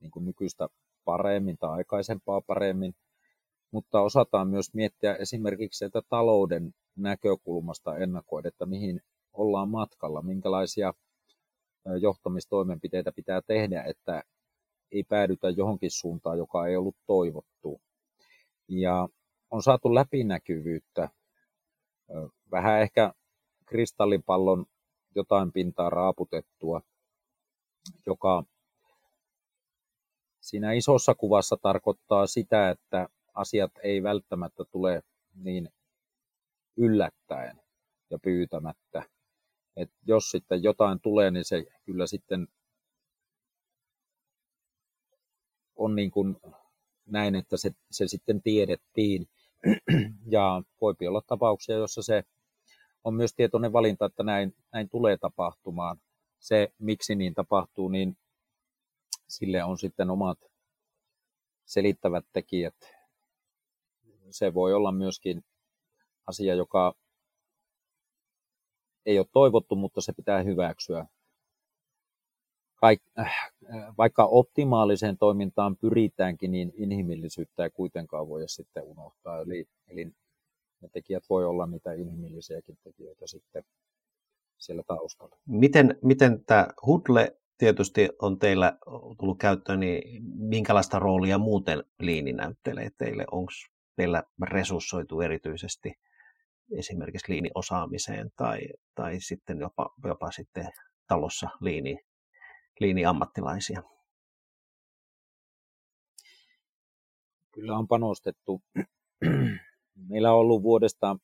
niin 0.00 0.10
kuin 0.10 0.24
nykyistä 0.24 0.68
paremmin 1.04 1.58
tai 1.58 1.70
aikaisempaa 1.70 2.40
paremmin, 2.40 2.94
mutta 3.70 4.00
osataan 4.00 4.48
myös 4.48 4.74
miettiä 4.74 5.14
esimerkiksi 5.14 5.84
että 5.84 6.02
talouden 6.08 6.74
näkökulmasta 6.96 7.96
ennakoida, 7.96 8.48
että 8.48 8.66
mihin 8.66 9.00
ollaan 9.32 9.68
matkalla, 9.68 10.22
minkälaisia 10.22 10.94
johtamistoimenpiteitä 12.00 13.12
pitää 13.12 13.40
tehdä, 13.46 13.82
että 13.82 14.22
ei 14.92 15.04
päädytä 15.04 15.50
johonkin 15.50 15.90
suuntaan, 15.90 16.38
joka 16.38 16.66
ei 16.66 16.76
ollut 16.76 16.96
toivottu. 17.06 17.80
Ja 18.68 19.08
on 19.50 19.62
saatu 19.62 19.94
läpinäkyvyyttä, 19.94 21.08
vähän 22.50 22.82
ehkä 22.82 23.12
kristallipallon 23.66 24.66
jotain 25.14 25.52
pintaa 25.52 25.90
raaputettua, 25.90 26.80
joka 28.06 28.44
siinä 30.40 30.72
isossa 30.72 31.14
kuvassa 31.14 31.56
tarkoittaa 31.62 32.26
sitä, 32.26 32.70
että 32.70 33.08
asiat 33.34 33.72
ei 33.82 34.02
välttämättä 34.02 34.64
tule 34.64 35.02
niin 35.34 35.68
yllättäen 36.76 37.60
ja 38.10 38.18
pyytämättä. 38.18 39.02
Et 39.76 39.90
jos 40.06 40.30
sitten 40.30 40.62
jotain 40.62 41.00
tulee, 41.00 41.30
niin 41.30 41.44
se 41.44 41.64
kyllä 41.84 42.06
sitten 42.06 42.48
on 45.76 45.94
niin 45.94 46.10
kuin 46.10 46.36
näin, 47.06 47.34
että 47.34 47.56
se, 47.56 47.70
se 47.90 48.08
sitten 48.08 48.42
tiedettiin. 48.42 49.28
Ja 50.30 50.62
voi 50.80 50.94
olla 51.08 51.22
tapauksia, 51.26 51.76
jossa 51.76 52.02
se 52.02 52.22
on 53.04 53.14
myös 53.14 53.34
tietoinen 53.34 53.72
valinta, 53.72 54.06
että 54.06 54.22
näin, 54.22 54.54
näin 54.72 54.88
tulee 54.88 55.16
tapahtumaan. 55.16 56.00
Se, 56.38 56.72
miksi 56.78 57.14
niin 57.14 57.34
tapahtuu, 57.34 57.88
niin 57.88 58.16
sille 59.28 59.64
on 59.64 59.78
sitten 59.78 60.10
omat 60.10 60.38
selittävät 61.66 62.24
tekijät. 62.32 62.74
Se 64.30 64.54
voi 64.54 64.74
olla 64.74 64.92
myöskin 64.92 65.44
asia, 66.26 66.54
joka 66.54 66.94
ei 69.06 69.18
ole 69.18 69.26
toivottu, 69.32 69.76
mutta 69.76 70.00
se 70.00 70.12
pitää 70.12 70.42
hyväksyä. 70.42 71.06
Kaik, 72.74 73.02
äh, 73.18 73.54
vaikka 73.98 74.24
optimaaliseen 74.24 75.18
toimintaan 75.18 75.76
pyritäänkin, 75.76 76.50
niin 76.50 76.72
inhimillisyyttä 76.74 77.64
ei 77.64 77.70
kuitenkaan 77.70 78.28
voi 78.28 78.48
sitten 78.48 78.82
unohtaa. 78.82 79.40
Eli, 79.40 79.68
eli 79.88 80.12
ne 80.80 80.88
tekijät 80.92 81.24
voi 81.30 81.44
olla 81.44 81.66
niitä 81.66 81.92
inhimillisiäkin 81.92 82.78
tekijöitä 82.84 83.26
sitten 83.26 83.64
siellä 84.58 84.82
taustalla. 84.86 85.36
Miten, 85.46 85.98
miten 86.02 86.44
tämä 86.44 86.68
Hudle 86.86 87.36
tietysti 87.58 88.08
on 88.22 88.38
teillä 88.38 88.78
tullut 89.18 89.38
käyttöön, 89.38 89.80
niin 89.80 90.22
minkälaista 90.36 90.98
roolia 90.98 91.38
muuten 91.38 91.84
liini 92.00 92.32
näyttelee 92.32 92.90
teille? 92.98 93.24
Onko 93.30 93.52
teillä 93.96 94.22
resurssoitu 94.42 95.20
erityisesti 95.20 95.92
esimerkiksi 96.78 97.32
liiniosaamiseen 97.32 98.30
tai, 98.36 98.60
tai 98.94 99.20
sitten 99.20 99.60
jopa, 99.60 99.94
jopa 100.04 100.30
sitten 100.30 100.68
talossa 101.06 101.48
liini, 101.60 101.98
liiniammattilaisia? 102.80 103.82
Kyllä 107.52 107.78
on 107.78 107.88
panostettu. 107.88 108.62
Meillä 110.06 110.32
on 110.32 110.38
ollut 110.38 110.62
vuodesta 110.62 111.16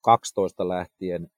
12 0.00 0.68
lähtien 0.68 1.30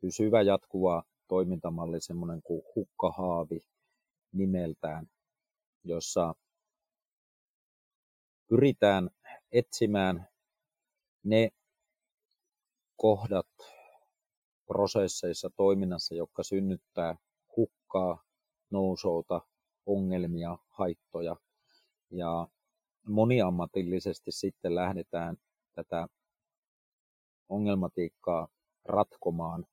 pysyvä 0.00 0.42
jatkuva 0.42 1.02
toimintamalli, 1.28 2.00
semmoinen 2.00 2.42
kuin 2.42 2.62
hukkahaavi 2.74 3.64
nimeltään, 4.32 5.06
jossa 5.84 6.34
pyritään 8.48 9.10
etsimään 9.52 10.28
ne 11.24 11.50
kohdat 12.96 13.48
prosesseissa, 14.66 15.50
toiminnassa, 15.56 16.14
jotka 16.14 16.42
synnyttää 16.42 17.16
hukkaa, 17.56 18.24
nousouta, 18.70 19.40
ongelmia, 19.86 20.58
haittoja. 20.68 21.36
Ja 22.10 22.48
moniammatillisesti 23.06 24.32
sitten 24.32 24.74
lähdetään 24.74 25.36
tätä 25.74 26.08
ongelmatiikkaa 27.48 28.48
ratkomaan, 28.84 29.66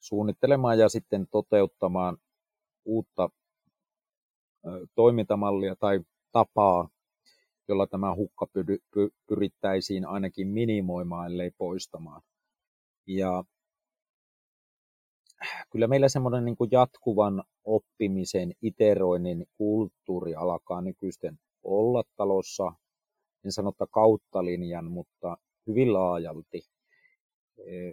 suunnittelemaan 0.00 0.78
ja 0.78 0.88
sitten 0.88 1.26
toteuttamaan 1.30 2.18
uutta 2.84 3.30
toimintamallia 4.94 5.76
tai 5.76 6.00
tapaa, 6.32 6.88
jolla 7.68 7.86
tämä 7.86 8.14
hukka 8.14 8.46
pyrittäisiin 9.26 10.06
ainakin 10.06 10.48
minimoimaan, 10.48 11.26
ellei 11.26 11.50
poistamaan. 11.50 12.22
Ja 13.06 13.44
kyllä 15.70 15.86
meillä 15.86 16.08
semmoinen 16.08 16.44
niin 16.44 16.56
jatkuvan 16.70 17.44
oppimisen, 17.64 18.52
iteroinnin 18.62 19.46
kulttuuri 19.58 20.34
alkaa 20.34 20.80
nykyisten 20.80 21.38
olla 21.62 22.02
talossa, 22.16 22.72
en 23.44 23.52
sanotta 23.52 23.86
kautta 23.86 24.44
linjan, 24.44 24.90
mutta 24.90 25.36
hyvin 25.66 25.92
laajalti. 25.92 26.62
E, 27.58 27.92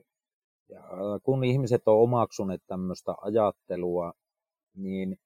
ja 0.69 0.83
kun 1.23 1.43
ihmiset 1.43 1.87
on 1.87 2.01
omaksuneet 2.01 2.61
tämmöistä 2.67 3.15
ajattelua, 3.21 4.13
niin 4.75 5.19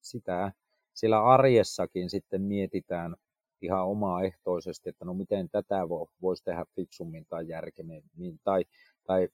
sitä 0.00 0.52
siellä 0.94 1.24
arjessakin 1.24 2.10
sitten 2.10 2.42
mietitään 2.42 3.16
ihan 3.62 3.86
omaehtoisesti, 3.86 4.88
että 4.88 5.04
no 5.04 5.14
miten 5.14 5.48
tätä 5.50 5.76
voisi 6.22 6.44
tehdä 6.44 6.64
fiksummin 6.76 7.26
tai 7.28 7.48
järkemmin, 7.48 8.02
tai, 8.44 8.64
tai 9.06 9.28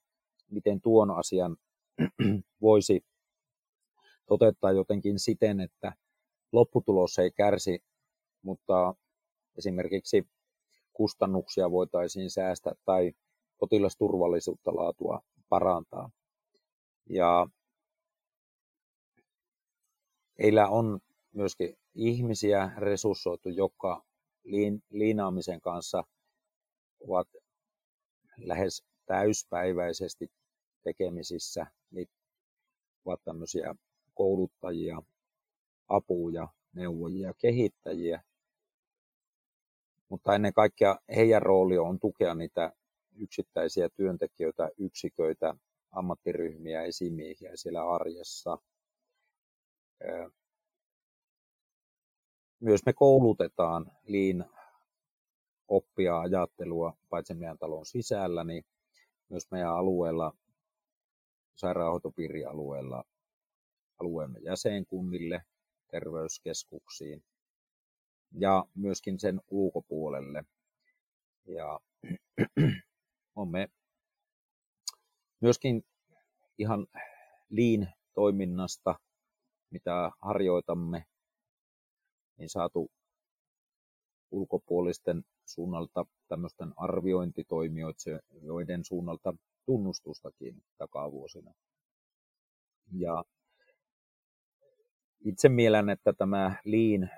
miten 0.50 0.80
tuon 0.80 1.10
asian 1.10 1.56
voisi 2.60 3.04
toteuttaa 4.26 4.72
jotenkin 4.72 5.18
siten, 5.18 5.60
että 5.60 5.92
lopputulos 6.52 7.18
ei 7.18 7.30
kärsi, 7.30 7.78
mutta 8.42 8.94
esimerkiksi 9.58 10.28
kustannuksia 10.92 11.70
voitaisiin 11.70 12.30
säästää 12.30 12.72
tai 12.84 13.12
potilasturvallisuutta 13.58 14.74
laatua 14.74 15.20
parantaa. 15.48 16.10
Ja 17.10 17.46
heillä 20.38 20.68
on 20.68 21.00
myöskin 21.34 21.76
ihmisiä 21.94 22.70
resurssoitu, 22.76 23.48
jotka 23.48 24.04
liinaamisen 24.90 25.60
kanssa 25.60 26.04
ovat 27.00 27.28
lähes 28.36 28.84
täyspäiväisesti 29.06 30.28
tekemisissä, 30.84 31.66
niin 31.90 32.08
ovat 33.04 33.20
tämmöisiä 33.24 33.74
kouluttajia, 34.14 35.02
apuja, 35.88 36.48
neuvojia, 36.72 37.34
kehittäjiä. 37.38 38.22
mutta 40.08 40.34
ennen 40.34 40.52
kaikkea 40.52 40.96
heidän 41.16 41.42
rooli 41.42 41.78
on 41.78 42.00
tukea 42.00 42.34
niitä 42.34 42.72
yksittäisiä 43.16 43.88
työntekijöitä, 43.88 44.70
yksiköitä, 44.78 45.54
ammattiryhmiä, 45.92 46.82
esimiehiä 46.82 47.50
siellä 47.54 47.90
arjessa. 47.90 48.58
Myös 52.60 52.80
me 52.86 52.92
koulutetaan 52.92 53.92
liin 54.04 54.44
oppia 55.68 56.20
ajattelua 56.20 56.96
paitsi 57.08 57.34
meidän 57.34 57.58
talon 57.58 57.86
sisällä, 57.86 58.44
niin 58.44 58.64
myös 59.28 59.50
meidän 59.50 59.72
alueella, 59.76 60.32
sairaanhoitopiirialueella, 61.56 63.04
alueemme 64.00 64.38
jäsenkunnille, 64.38 65.42
terveyskeskuksiin 65.90 67.24
ja 68.32 68.64
myöskin 68.74 69.20
sen 69.20 69.40
ulkopuolelle. 69.50 70.44
Ja 71.46 71.80
on 73.36 73.50
me 73.50 73.68
myöskin 75.40 75.82
ihan 76.58 76.86
liin 77.48 77.88
toiminnasta, 78.14 78.94
mitä 79.70 80.10
harjoitamme, 80.22 81.04
niin 82.38 82.48
saatu 82.48 82.90
ulkopuolisten 84.30 85.24
suunnalta 85.44 86.06
tämmöisten 86.28 86.72
arviointitoimijoiden 86.76 88.84
suunnalta 88.84 89.34
tunnustustakin 89.66 90.62
takavuosina. 90.78 91.54
Ja 92.92 93.24
itse 95.24 95.48
mielen, 95.48 95.90
että 95.90 96.12
tämä 96.12 96.56
liin, 96.64 97.10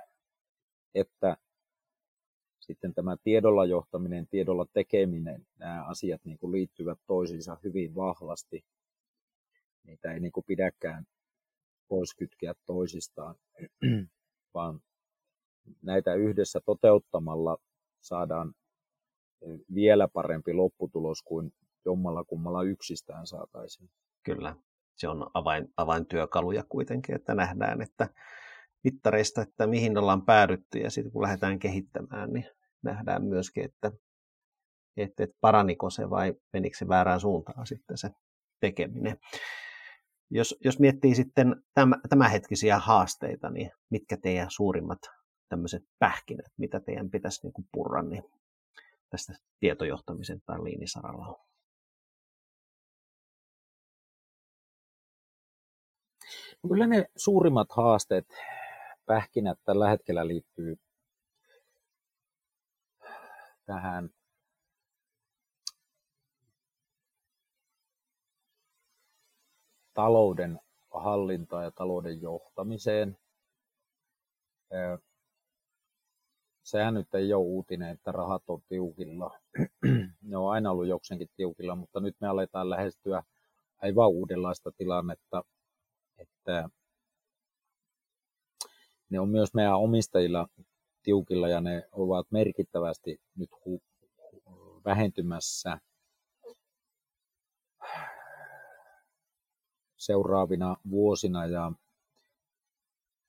että 0.95 1.37
sitten 2.61 2.95
tämä 2.95 3.17
tiedolla 3.25 3.65
johtaminen, 3.65 4.27
tiedolla 4.27 4.67
tekeminen, 4.73 5.47
nämä 5.59 5.85
asiat 5.85 6.25
niin 6.25 6.39
kuin 6.39 6.53
liittyvät 6.53 6.99
toisiinsa 7.07 7.57
hyvin 7.65 7.95
vahvasti. 7.95 8.65
Niitä 9.85 10.13
ei 10.13 10.21
niin 10.21 10.33
kuin 10.33 10.45
pidäkään 10.47 11.05
pois 11.89 12.15
kytkeä 12.15 12.55
toisistaan, 12.67 13.35
vaan 14.55 14.81
näitä 15.83 16.15
yhdessä 16.15 16.61
toteuttamalla 16.61 17.59
saadaan 18.01 18.55
vielä 19.75 20.09
parempi 20.09 20.53
lopputulos 20.53 21.23
kuin 21.23 21.53
jommalla 21.85 22.25
kummalla 22.25 22.63
yksistään 22.63 23.27
saataisiin. 23.27 23.91
Kyllä, 24.23 24.57
se 24.97 25.09
on 25.09 25.31
avain, 25.35 25.73
avaintyökaluja 25.77 26.65
kuitenkin, 26.69 27.15
että 27.15 27.35
nähdään, 27.35 27.83
että 27.83 28.09
mittareista, 28.85 29.43
että 29.43 29.67
mihin 29.67 29.99
ollaan 29.99 30.25
päädytty 30.25 30.79
ja 30.79 30.91
sitten 30.91 31.13
kun 31.13 31.23
lähdetään 31.23 31.59
kehittämään, 31.59 32.33
niin 32.33 32.47
nähdään 32.83 33.25
myöskin, 33.25 33.65
että, 33.65 33.93
että, 34.97 35.25
että 35.25 35.37
paraniko 35.41 35.91
se 35.91 36.11
vai 36.11 36.35
menikö 36.53 36.77
se 36.77 36.89
väärään 36.89 37.21
suuntaan 37.21 37.67
sitten 37.67 37.99
se 37.99 38.11
tekeminen. 38.61 39.19
Jos, 40.31 40.57
jos 40.65 40.79
miettii 40.79 41.15
sitten 41.15 41.63
täm, 41.75 41.93
tämänhetkisiä 42.09 42.79
haasteita, 42.79 43.51
niin 43.51 43.71
mitkä 43.91 44.17
teidän 44.17 44.51
suurimmat 44.51 44.99
tämmöiset 45.49 45.83
pähkinät, 45.99 46.53
mitä 46.57 46.81
teidän 46.81 47.11
pitäisi 47.11 47.41
niin 47.43 47.53
kuin 47.53 47.69
purra, 47.73 48.03
niin 48.03 48.25
tästä 49.11 49.33
tietojohtamisen 49.61 50.43
tai 50.47 50.65
liinisaralla 50.65 51.27
on? 51.27 51.48
Kyllä 56.69 56.87
ne 56.87 57.07
suurimmat 57.17 57.69
haasteet, 57.71 58.27
pähkinät 59.07 59.59
tällä 59.65 59.89
hetkellä 59.89 60.27
liittyy 60.27 60.77
tähän. 63.67 64.11
Talouden 69.95 70.61
hallintaan 70.91 71.65
ja 71.65 71.71
talouden 71.71 72.23
johtamiseen. 72.23 73.19
Sehän 76.63 76.95
nyt 76.95 77.15
ei 77.15 77.33
ole 77.33 77.45
uutinen, 77.45 77.89
että 77.89 78.13
rahat 78.13 78.43
on 78.49 78.61
tiukilla. 78.69 79.39
ne 80.23 80.37
on 80.37 80.51
aina 80.53 80.71
ollut 80.71 80.87
jokseenkin 80.87 81.29
tiukilla, 81.37 81.75
mutta 81.75 82.01
nyt 82.01 82.17
me 82.21 82.29
aletaan 82.29 82.71
lähestyä 82.71 83.23
aivan 83.83 84.09
uudenlaista 84.09 84.73
tilannetta, 84.73 85.45
että 86.19 86.69
ne 89.11 89.21
on 89.21 89.29
myös 89.29 89.55
meidän 89.55 89.77
omistajilla 89.77 90.49
tiukilla 91.03 91.49
ja 91.49 91.61
ne 91.61 91.89
ovat 91.93 92.27
merkittävästi 92.31 93.21
nyt 93.37 93.51
hu- 93.53 93.83
vähentymässä 94.85 95.79
seuraavina 99.97 100.77
vuosina 100.91 101.47
ja 101.47 101.73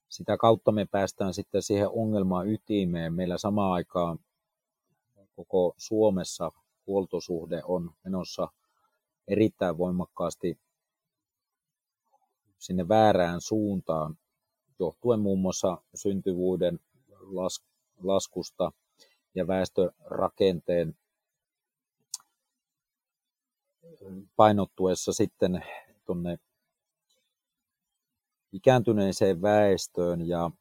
sitä 0.10 0.38
kautta 0.38 0.72
me 0.72 0.86
päästään 0.86 1.34
sitten 1.34 1.64
siihen 1.64 1.90
ongelmaan 1.90 2.48
ytimeen. 2.48 3.14
Meillä 3.14 3.38
samaan 3.38 3.74
aikaan 3.74 4.20
koko 5.36 5.74
Suomessa 5.78 6.52
huoltosuhde 6.88 7.62
on 7.64 7.92
menossa 8.04 8.48
erittäin 9.28 9.78
voimakkaasti 9.78 10.60
sinne 12.60 12.88
väärään 12.88 13.42
suuntaan, 13.42 14.18
johtuen 14.80 15.20
muun 15.20 15.40
muassa 15.40 15.82
syntyvyyden 15.96 16.80
laskusta 18.04 18.72
ja 19.36 19.48
väestörakenteen 19.48 20.98
painottuessa 24.36 25.14
sitten 25.14 25.66
tuonne 26.06 26.40
ikääntyneeseen 28.52 29.42
väestöön. 29.42 30.28
Ja 30.28 30.52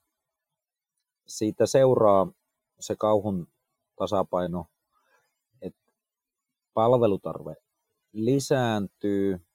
siitä 1.26 1.66
seuraa 1.66 2.32
se 2.80 2.96
kauhun 2.96 3.48
tasapaino, 3.96 4.66
että 5.62 5.92
palvelutarve 6.74 7.54
lisääntyy, 8.12 9.47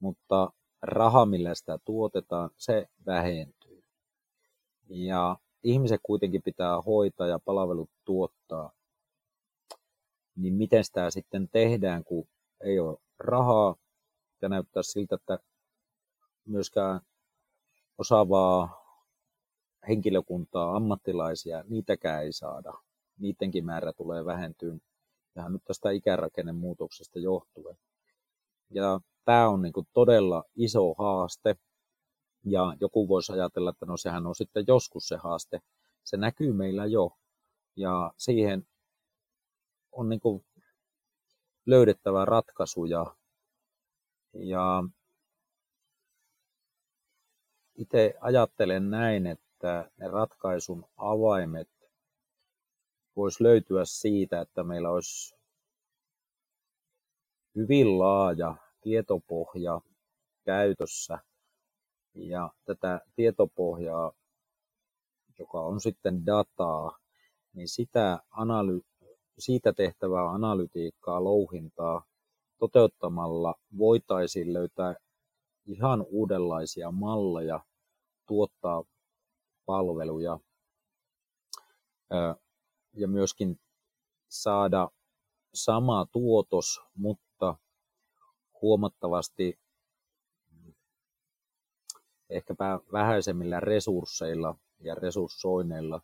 mutta 0.00 0.52
raha, 0.82 1.26
millä 1.26 1.54
sitä 1.54 1.78
tuotetaan, 1.84 2.50
se 2.56 2.86
vähentyy. 3.06 3.84
Ja 4.88 5.36
ihmiset 5.62 6.00
kuitenkin 6.02 6.42
pitää 6.42 6.80
hoitaa 6.80 7.26
ja 7.26 7.38
palvelut 7.38 7.90
tuottaa. 8.04 8.72
Niin 10.36 10.54
miten 10.54 10.84
sitä 10.84 11.10
sitten 11.10 11.48
tehdään, 11.48 12.04
kun 12.04 12.28
ei 12.60 12.80
ole 12.80 12.98
rahaa 13.18 13.76
ja 14.42 14.48
näyttää 14.48 14.82
siltä, 14.82 15.14
että 15.14 15.38
myöskään 16.46 17.00
osaavaa 17.98 18.80
henkilökuntaa, 19.88 20.76
ammattilaisia, 20.76 21.64
niitäkään 21.68 22.22
ei 22.22 22.32
saada. 22.32 22.72
Niidenkin 23.18 23.64
määrä 23.64 23.92
tulee 23.92 24.24
vähentyä 24.24 24.76
ihan 25.36 25.52
nyt 25.52 25.62
tästä 25.64 25.90
ikärakennemuutoksesta 25.90 27.18
johtuen. 27.18 27.78
Ja 28.70 29.00
tämä 29.24 29.48
on 29.48 29.62
niin 29.62 29.72
todella 29.92 30.44
iso 30.56 30.94
haaste. 30.94 31.56
Ja 32.44 32.76
joku 32.80 33.08
voisi 33.08 33.32
ajatella, 33.32 33.70
että 33.70 33.86
no 33.86 33.96
sehän 33.96 34.26
on 34.26 34.34
sitten 34.34 34.64
joskus 34.66 35.08
se 35.08 35.16
haaste. 35.16 35.60
Se 36.04 36.16
näkyy 36.16 36.52
meillä 36.52 36.86
jo. 36.86 37.16
Ja 37.76 38.12
siihen 38.16 38.66
on 39.92 40.08
niin 40.08 40.20
löydettävä 41.66 42.24
ratkaisuja. 42.24 43.16
Ja 44.32 44.84
itse 47.74 48.14
ajattelen 48.20 48.90
näin, 48.90 49.26
että 49.26 49.90
ne 49.96 50.08
ratkaisun 50.08 50.84
avaimet 50.96 51.68
voisi 53.16 53.42
löytyä 53.42 53.84
siitä, 53.84 54.40
että 54.40 54.64
meillä 54.64 54.90
olisi 54.90 55.36
hyvin 57.56 57.98
laaja 57.98 58.56
tietopohja 58.80 59.80
käytössä. 60.44 61.18
Ja 62.14 62.50
tätä 62.64 63.00
tietopohjaa, 63.16 64.12
joka 65.38 65.60
on 65.60 65.80
sitten 65.80 66.26
dataa, 66.26 66.98
niin 67.52 67.68
sitä 67.68 68.18
analy- 68.30 68.84
siitä 69.38 69.72
tehtävää 69.72 70.30
analytiikkaa, 70.30 71.24
louhintaa 71.24 72.04
toteuttamalla 72.58 73.54
voitaisiin 73.78 74.52
löytää 74.52 74.94
ihan 75.66 76.06
uudenlaisia 76.08 76.90
malleja 76.90 77.60
tuottaa 78.26 78.84
palveluja. 79.66 80.38
Ja 82.92 83.08
myöskin 83.08 83.60
saada 84.28 84.90
sama 85.54 86.06
tuotos, 86.12 86.80
mutta 86.94 87.29
huomattavasti 88.62 89.58
ehkäpä 92.30 92.80
vähäisemmillä 92.92 93.60
resursseilla 93.60 94.54
ja 94.80 94.94
resurssoineilla. 94.94 96.00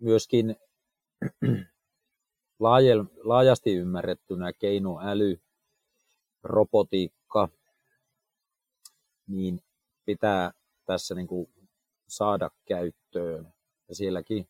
myöskin 0.00 0.56
laajasti 3.24 3.74
ymmärrettynä 3.74 4.52
keinoäly, 4.52 5.40
robotiikka, 6.42 7.48
niin 9.26 9.60
pitää 10.04 10.52
tässä 10.86 11.14
niin 11.14 11.26
kuin 11.26 11.52
saada 12.08 12.50
käyttöön. 12.64 13.52
Ja 13.88 13.94
sielläkin 13.94 14.48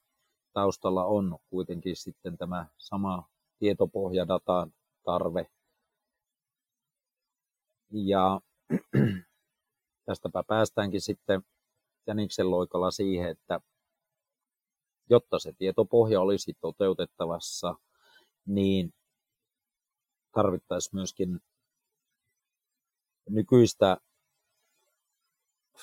taustalla 0.52 1.04
on 1.04 1.38
kuitenkin 1.50 1.96
sitten 1.96 2.38
tämä 2.38 2.66
sama 2.78 3.28
tietopohjadatan 3.60 4.72
tarve. 5.04 5.46
Ja 7.90 8.40
tästäpä 10.06 10.42
päästäänkin 10.46 11.00
sitten 11.00 11.42
Jäniksen 12.06 12.50
loikalla 12.50 12.90
siihen, 12.90 13.30
että 13.30 13.60
jotta 15.10 15.38
se 15.38 15.52
tietopohja 15.52 16.20
olisi 16.20 16.54
toteutettavassa, 16.60 17.74
niin 18.46 18.94
tarvittaisiin 20.32 20.96
myöskin 20.96 21.40
nykyistä 23.28 23.96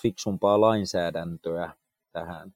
fiksumpaa 0.02 0.62
lainsäädäntöä 0.62 1.76
tähän. 2.12 2.56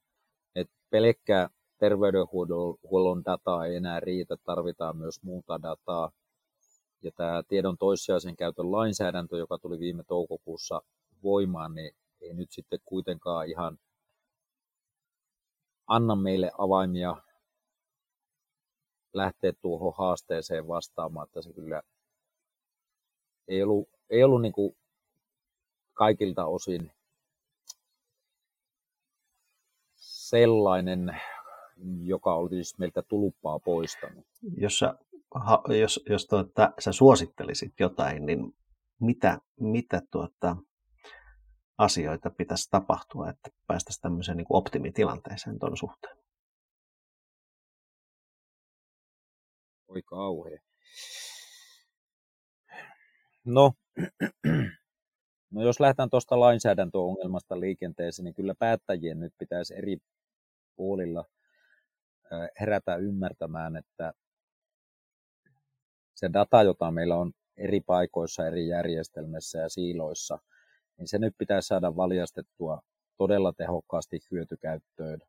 Et 0.56 0.70
pelkkä 0.90 1.50
terveydenhuollon 1.82 3.26
dataa 3.26 3.66
ei 3.66 3.76
enää 3.76 4.00
riitä, 4.00 4.38
tarvitaan 4.44 4.98
myös 4.98 5.24
muuta 5.24 5.62
dataa. 5.62 6.12
Ja 7.04 7.12
tämä 7.16 7.44
tiedon 7.48 7.78
toissijaisen 7.78 8.36
käytön 8.36 8.72
lainsäädäntö, 8.72 9.38
joka 9.38 9.58
tuli 9.58 9.80
viime 9.80 10.04
toukokuussa 10.04 10.82
voimaan, 11.24 11.76
niin 11.76 11.96
ei 12.22 12.34
nyt 12.34 12.52
sitten 12.52 12.80
kuitenkaan 12.86 13.48
ihan 13.48 13.78
anna 15.88 16.16
meille 16.16 16.52
avaimia 16.58 17.16
lähteä 19.14 19.54
tuohon 19.62 19.94
haasteeseen 19.98 20.68
vastaamaan, 20.68 21.28
että 21.28 21.42
se 21.42 21.54
kyllä 21.54 21.82
ei 23.48 23.64
ollut, 23.64 23.90
ei 24.10 24.24
ollut 24.24 24.42
niin 24.42 24.54
kuin 24.54 24.78
kaikilta 25.94 26.46
osin 26.46 26.92
sellainen, 29.96 31.22
joka 32.04 32.36
olisi 32.36 32.76
meiltä 32.80 33.02
tuluppaa 33.02 33.60
poistanut. 33.60 34.26
Jos 34.58 34.80
sä, 34.80 34.96
jos, 35.80 36.04
jos 36.10 36.26
tuota, 36.28 36.74
sä 36.80 36.92
suosittelisit 36.92 37.74
jotain, 37.80 38.26
niin 38.26 38.54
mitä, 39.00 39.38
mitä 39.60 40.02
tuota, 40.12 40.56
asioita 41.78 42.30
pitäisi 42.30 42.70
tapahtua, 42.72 43.30
että 43.30 43.50
päästäisiin 43.68 44.02
tämmöiseen 44.02 44.38
niin 44.38 44.48
optimitilanteeseen 44.50 45.60
tuon 45.60 45.78
suhteen? 45.78 46.18
Oi 49.88 50.02
kauhea. 50.02 50.60
No, 53.46 53.74
no 55.52 55.62
jos 55.64 55.80
lähdetään 55.80 56.10
tuosta 56.10 56.40
lainsäädäntöongelmasta 56.40 57.60
liikenteeseen, 57.60 58.24
niin 58.24 58.34
kyllä 58.34 58.56
päättäjien 58.60 59.20
nyt 59.20 59.34
pitäisi 59.38 59.74
eri 59.76 59.98
puolilla 60.76 61.26
herätä 62.60 62.96
ymmärtämään, 62.96 63.76
että 63.76 64.14
se 66.14 66.30
data, 66.34 66.64
jota 66.64 66.92
meillä 66.92 67.16
on 67.16 67.32
eri 67.58 67.82
paikoissa, 67.82 68.48
eri 68.48 68.68
järjestelmissä 68.68 69.60
ja 69.60 69.70
siiloissa, 69.70 70.40
niin 70.98 71.08
se 71.08 71.20
nyt 71.20 71.36
pitää 71.38 71.62
saada 71.62 71.96
valjastettua 71.96 72.82
todella 73.18 73.54
tehokkaasti 73.54 74.20
hyötykäyttöön 74.32 75.20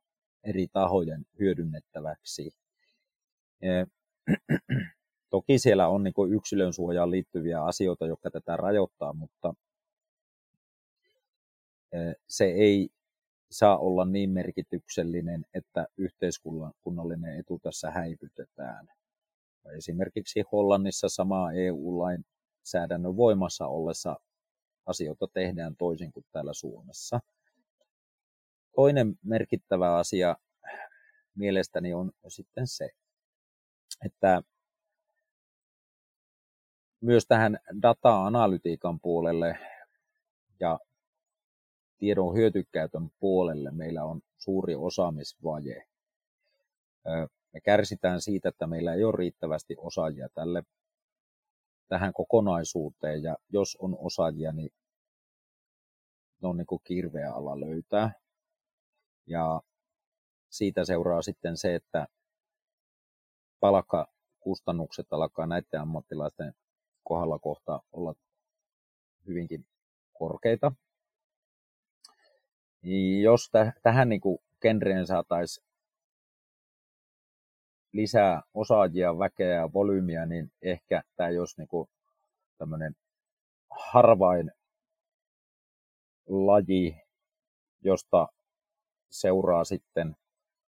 eri 0.44 0.66
tahojen 0.72 1.24
hyödynnettäväksi. 1.40 2.50
Toki 5.30 5.58
siellä 5.58 5.88
on 5.88 6.04
niin 6.04 6.32
yksilön 6.36 6.72
suojaan 6.72 7.10
liittyviä 7.10 7.64
asioita, 7.64 8.06
jotka 8.06 8.30
tätä 8.30 8.56
rajoittaa, 8.56 9.12
mutta 9.12 9.54
se 12.28 12.44
ei 12.44 12.88
saa 13.52 13.78
olla 13.78 14.04
niin 14.04 14.30
merkityksellinen, 14.30 15.44
että 15.54 15.86
yhteiskunnallinen 15.96 17.38
etu 17.38 17.58
tässä 17.58 17.90
häivytetään. 17.90 18.88
Esimerkiksi 19.76 20.44
Hollannissa 20.52 21.08
sama 21.08 21.52
EU-lainsäädännön 21.52 23.16
voimassa 23.16 23.66
ollessa 23.66 24.16
asioita 24.86 25.26
tehdään 25.34 25.76
toisin 25.76 26.12
kuin 26.12 26.26
täällä 26.32 26.52
Suomessa. 26.52 27.20
Toinen 28.76 29.18
merkittävä 29.22 29.96
asia 29.96 30.36
mielestäni 31.34 31.94
on 31.94 32.12
sitten 32.28 32.66
se, 32.66 32.88
että 34.06 34.42
myös 37.00 37.26
tähän 37.26 37.58
data-analytiikan 37.82 39.00
puolelle 39.00 39.58
ja 40.60 40.78
tiedon 42.02 42.34
hyötykäytön 42.34 43.10
puolelle 43.20 43.70
meillä 43.70 44.04
on 44.04 44.20
suuri 44.38 44.74
osaamisvaje. 44.74 45.86
Me 47.52 47.60
kärsitään 47.60 48.20
siitä, 48.20 48.48
että 48.48 48.66
meillä 48.66 48.94
ei 48.94 49.04
ole 49.04 49.16
riittävästi 49.16 49.74
osaajia 49.78 50.28
tälle, 50.34 50.62
tähän 51.88 52.12
kokonaisuuteen, 52.12 53.22
ja 53.22 53.36
jos 53.48 53.76
on 53.80 53.96
osaajia, 53.98 54.52
niin 54.52 54.70
ne 56.42 56.48
on 56.48 56.56
niin 56.56 56.66
kuin 56.66 56.80
kirveä 56.84 57.32
alla 57.32 57.60
löytää. 57.60 58.12
Ja 59.26 59.62
siitä 60.50 60.84
seuraa 60.84 61.22
sitten 61.22 61.56
se, 61.56 61.74
että 61.74 62.06
palkkakustannukset 63.60 65.06
alkaa 65.10 65.46
näiden 65.46 65.80
ammattilaisten 65.80 66.54
kohdalla 67.04 67.38
kohta 67.38 67.82
olla 67.92 68.14
hyvinkin 69.26 69.66
korkeita. 70.12 70.72
Jos 73.22 73.50
tähän 73.82 74.08
niin 74.08 74.20
kuin 74.20 74.38
genreen 74.60 75.06
saataisiin 75.06 75.66
lisää 77.92 78.42
osaajia, 78.54 79.18
väkeä 79.18 79.54
ja 79.54 79.72
volyymiä, 79.72 80.26
niin 80.26 80.52
ehkä 80.62 81.02
tämä 81.16 81.28
ei 81.28 81.38
olisi 81.38 81.60
niin 81.60 81.68
kuin 81.68 81.88
tämmöinen 82.58 82.94
harvain 83.92 84.52
laji, 86.26 86.96
josta 87.80 88.28
seuraa 89.10 89.64
sitten 89.64 90.16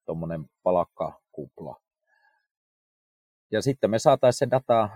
tuommoinen 0.06 0.45
palakkakupla. 0.63 1.82
Ja 3.52 3.62
sitten 3.62 3.89
me 3.89 3.99
saataisiin 3.99 4.38
se 4.38 4.52
data 4.52 4.89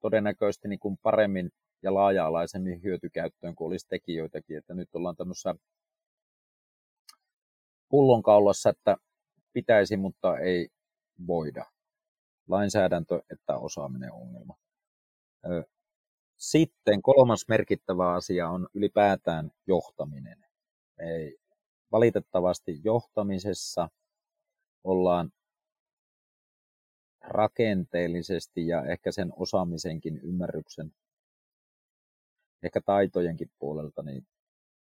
todennäköisesti 0.00 0.68
niin 0.68 0.78
kuin 0.78 0.98
paremmin 1.02 1.50
ja 1.82 1.94
laaja-alaisemmin 1.94 2.82
hyötykäyttöön, 2.82 3.54
kun 3.54 3.66
olisi 3.66 3.88
tekijöitäkin, 3.88 4.58
että 4.58 4.74
nyt 4.74 4.88
ollaan 4.94 5.16
tämmöisessä 5.16 5.54
pullonkaulassa, 7.88 8.70
että 8.70 8.96
pitäisi, 9.52 9.96
mutta 9.96 10.38
ei 10.38 10.68
voida. 11.26 11.64
Lainsäädäntö 12.48 13.22
että 13.30 13.56
osaaminen 13.56 14.12
ongelma. 14.12 14.56
Sitten 16.36 17.02
kolmas 17.02 17.44
merkittävä 17.48 18.12
asia 18.12 18.48
on 18.48 18.68
ylipäätään 18.74 19.50
johtaminen. 19.66 20.44
Ei, 20.98 21.38
valitettavasti 21.92 22.80
johtamisessa 22.84 23.88
ollaan 24.84 25.32
rakenteellisesti 27.20 28.66
ja 28.66 28.84
ehkä 28.84 29.12
sen 29.12 29.32
osaamisenkin 29.36 30.18
ymmärryksen, 30.18 30.94
ehkä 32.62 32.80
taitojenkin 32.80 33.50
puolelta, 33.58 34.02
niin 34.02 34.26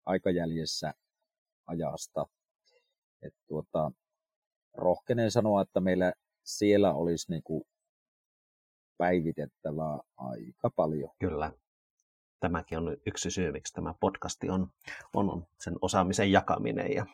aika 0.07 0.31
jäljessä 0.31 0.95
ajasta. 1.67 2.27
Et 3.25 3.35
tuota, 3.49 3.91
rohkenen 4.75 5.31
sanoa, 5.31 5.63
että 5.63 5.81
meillä 5.81 6.13
siellä 6.43 6.95
olisi 6.95 7.33
niinku 7.33 7.67
päivitettävää 8.99 9.99
aika 10.17 10.71
paljon. 10.77 11.11
Kyllä. 11.19 11.53
Tämäkin 12.41 12.79
on 12.79 12.97
yksi 13.07 13.31
syy, 13.31 13.53
miksi 13.53 13.73
tämä 13.73 13.95
podcasti 14.01 14.51
on, 14.51 14.69
on 15.15 15.47
sen 15.61 15.75
osaamisen 15.83 16.33
jakaminen 16.33 16.93
ja, 16.93 17.07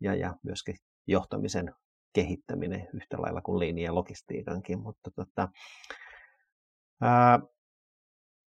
ja, 0.00 0.14
ja 0.14 0.34
myöskin 0.42 0.76
johtamisen 1.06 1.74
kehittäminen 2.12 2.88
yhtä 2.94 3.16
lailla 3.22 3.40
kuin 3.40 3.58
linja- 3.58 3.84
ja 3.84 3.94
logistiikankin. 3.94 4.80
Mutta 4.80 5.10
tota, 5.10 5.48
ää, 7.00 7.40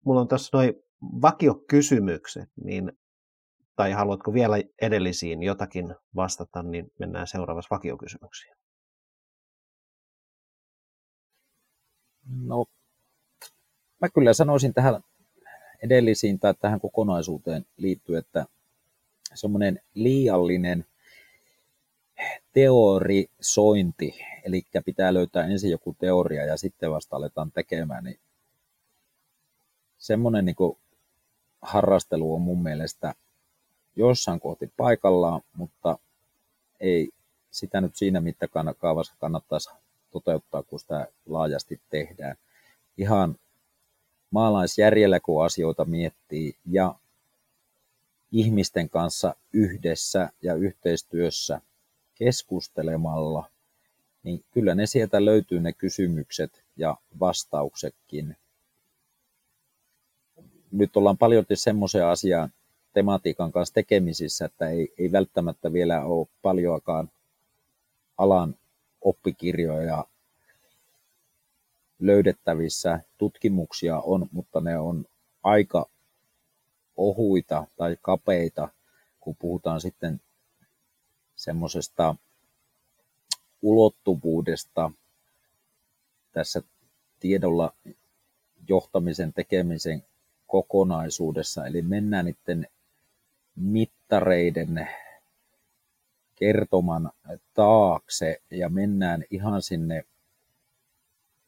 mulla 0.06 0.22
on 0.22 0.28
tässä 0.28 0.58
noin 0.58 0.74
vakiokysymykset, 1.02 2.50
niin, 2.64 2.92
tai 3.80 3.92
haluatko 3.92 4.34
vielä 4.34 4.56
edellisiin 4.82 5.44
jotakin 5.44 5.96
vastata, 6.16 6.64
niin 6.64 6.92
mennään 6.98 7.28
seuraavassa 7.28 7.76
vakiokysymyksiin. 7.76 8.56
No, 12.46 12.66
mä 14.02 14.10
kyllä 14.10 14.34
sanoisin 14.34 14.74
tähän 14.74 15.04
edellisiin 15.84 16.40
tai 16.40 16.54
tähän 16.54 16.80
kokonaisuuteen 16.80 17.66
liittyen, 17.78 18.20
että 18.20 18.46
semmoinen 19.34 19.82
liiallinen 19.94 20.86
teorisointi, 22.54 24.20
eli 24.44 24.64
pitää 24.86 25.14
löytää 25.14 25.46
ensin 25.46 25.72
joku 25.72 25.96
teoria 26.00 26.46
ja 26.46 26.58
sitten 26.58 26.92
vasta 26.92 27.16
aletaan 27.16 27.52
tekemään, 27.52 28.04
niin 28.04 28.20
semmoinen 29.98 30.46
niin 30.46 30.78
harrastelu 31.62 32.34
on 32.34 32.42
mun 32.42 32.64
mielestä 32.64 33.16
jossain 33.96 34.40
kohti 34.40 34.72
paikallaan, 34.78 35.42
mutta 35.54 35.98
ei 36.80 37.10
sitä 37.52 37.82
nyt 37.82 37.96
siinä 37.96 38.22
mittakaavassa 38.22 39.14
kannattaisi 39.20 39.70
toteuttaa, 40.12 40.64
kun 40.64 40.80
sitä 40.80 41.08
laajasti 41.26 41.82
tehdään. 41.90 42.36
Ihan 42.98 43.36
maalaisjärjellä, 44.32 45.20
kun 45.20 45.46
asioita 45.46 45.86
miettii 45.86 46.56
ja 46.66 46.96
ihmisten 48.32 48.90
kanssa 48.90 49.36
yhdessä 49.54 50.30
ja 50.42 50.56
yhteistyössä 50.56 51.62
keskustelemalla, 52.16 53.50
niin 54.24 54.44
kyllä 54.52 54.76
ne 54.76 54.86
sieltä 54.86 55.26
löytyy 55.26 55.60
ne 55.60 55.74
kysymykset 55.74 56.64
ja 56.78 56.98
vastauksetkin. 57.20 58.38
Nyt 60.72 60.98
ollaan 60.98 61.18
paljon 61.18 61.46
semmoisen 61.54 62.06
asian 62.06 62.54
tematiikan 62.94 63.52
kanssa 63.52 63.74
tekemisissä, 63.74 64.46
että 64.46 64.70
ei, 64.70 64.94
ei 64.98 65.12
välttämättä 65.12 65.74
vielä 65.74 66.06
ole 66.06 66.28
paljoakaan 66.42 67.10
alan 68.18 68.56
oppikirjoja 69.02 70.06
löydettävissä. 72.00 73.00
Tutkimuksia 73.18 74.00
on, 74.00 74.30
mutta 74.32 74.62
ne 74.62 74.80
on 74.80 75.06
aika 75.44 75.86
ohuita 76.98 77.68
tai 77.78 77.98
kapeita, 78.02 78.70
kun 79.20 79.36
puhutaan 79.40 79.82
sitten 79.82 80.22
semmoisesta 81.36 82.16
ulottuvuudesta 83.62 84.92
tässä 86.32 86.62
tiedolla 87.20 87.74
johtamisen 88.68 89.34
tekemisen 89.34 90.04
kokonaisuudessa. 90.48 91.66
Eli 91.66 91.82
mennään 91.82 92.26
niiden 92.26 92.68
mittareiden 93.60 94.90
kertoman 96.36 97.12
taakse 97.54 98.42
ja 98.52 98.70
mennään 98.70 99.24
ihan 99.32 99.62
sinne 99.62 100.04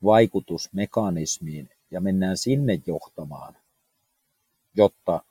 vaikutusmekanismiin 0.03 1.69
ja 1.91 2.01
mennään 2.01 2.37
sinne 2.37 2.79
johtamaan, 2.85 3.55
jotta 4.75 5.23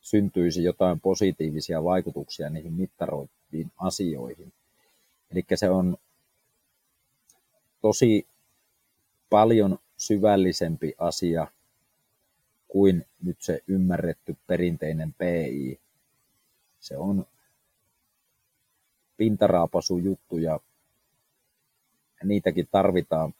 syntyisi 0.00 0.64
jotain 0.64 1.00
positiivisia 1.00 1.84
vaikutuksia 1.84 2.50
niihin 2.50 2.72
mittaroiviin 2.72 3.72
asioihin. 3.76 4.52
Eli 5.30 5.44
se 5.54 5.70
on 5.70 5.96
tosi 7.80 8.26
paljon 9.30 9.78
syvällisempi 9.96 10.94
asia 10.98 11.46
kuin 12.74 13.06
nyt 13.22 13.36
se 13.40 13.60
ymmärretty 13.68 14.36
perinteinen 14.46 15.14
PI. 15.18 15.80
Se 16.80 16.96
on 16.96 17.26
pintaraapasu 19.16 19.98
juttu 19.98 20.38
ja 20.38 20.60
niitäkin 22.24 22.68
tarvitaan, 22.70 23.34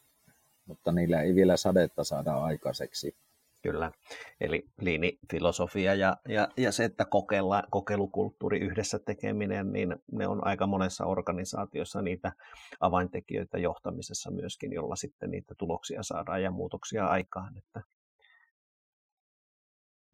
mutta 0.67 0.93
niillä 0.93 1.23
ei 1.23 1.35
vielä 1.35 1.57
sadetta 1.57 2.05
saada 2.05 2.35
aikaiseksi. 2.37 3.17
Kyllä, 3.63 3.93
eli 4.41 4.65
liinifilosofia 4.81 5.95
ja, 5.95 6.17
ja, 6.29 6.49
ja 6.57 6.73
se, 6.73 6.85
että 6.85 7.05
kokeilla, 7.05 7.63
kokeilukulttuuri 7.71 8.61
yhdessä 8.61 8.99
tekeminen, 8.99 9.73
niin 9.73 9.97
ne 10.13 10.29
on 10.29 10.47
aika 10.47 10.67
monessa 10.67 11.07
organisaatiossa 11.07 12.03
niitä 12.03 12.33
avaintekijöitä 12.81 13.59
johtamisessa 13.59 14.31
myöskin, 14.31 14.73
jolla 14.73 14.97
sitten 14.97 15.31
niitä 15.31 15.55
tuloksia 15.59 16.03
saadaan 16.03 16.43
ja 16.43 16.51
muutoksia 16.51 17.07
aikaan. 17.07 17.59
Että 17.59 17.83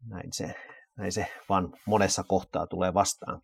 näin 0.07 0.33
se, 0.33 0.55
näin 0.95 1.11
se 1.11 1.27
vaan 1.49 1.73
monessa 1.85 2.23
kohtaa 2.27 2.67
tulee 2.67 2.93
vastaan. 2.93 3.41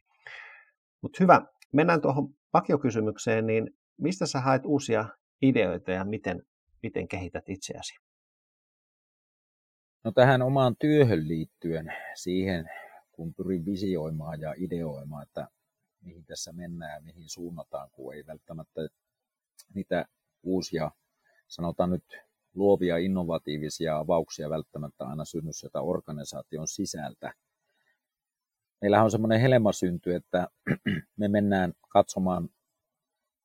Mutta 1.01 1.17
hyvä, 1.19 1.41
mennään 1.73 2.01
tuohon 2.01 2.33
pakiokysymykseen, 2.51 3.47
niin 3.47 3.77
mistä 3.97 4.25
sä 4.25 4.39
haet 4.39 4.65
uusia 4.65 5.05
ideoita 5.41 5.91
ja 5.91 6.05
miten, 6.05 6.43
miten 6.83 7.07
kehität 7.07 7.49
itseäsi? 7.49 7.93
No 10.03 10.11
tähän 10.11 10.41
omaan 10.41 10.75
työhön 10.79 11.27
liittyen, 11.27 11.93
siihen 12.15 12.69
kun 13.11 13.33
pyrin 13.33 13.65
visioimaan 13.65 14.39
ja 14.41 14.53
ideoimaan, 14.57 15.23
että 15.23 15.47
mihin 16.01 16.25
tässä 16.25 16.53
mennään 16.53 16.93
ja 16.95 17.01
mihin 17.01 17.29
suunnataan, 17.29 17.89
kun 17.91 18.15
ei 18.15 18.25
välttämättä 18.27 18.81
niitä 19.73 20.05
uusia, 20.43 20.91
sanotaan 21.47 21.89
nyt 21.89 22.26
luovia, 22.57 22.97
innovatiivisia 22.97 23.97
avauksia 23.97 24.49
välttämättä 24.49 25.05
aina 25.05 25.25
synny 25.25 25.53
sieltä 25.53 25.81
organisaation 25.81 26.67
sisältä. 26.67 27.33
Meillähän 28.81 29.03
on 29.05 29.11
semmoinen 29.11 29.41
helma 29.41 29.71
synty, 29.71 30.15
että 30.15 30.47
me 31.19 31.27
mennään 31.27 31.73
katsomaan 31.89 32.49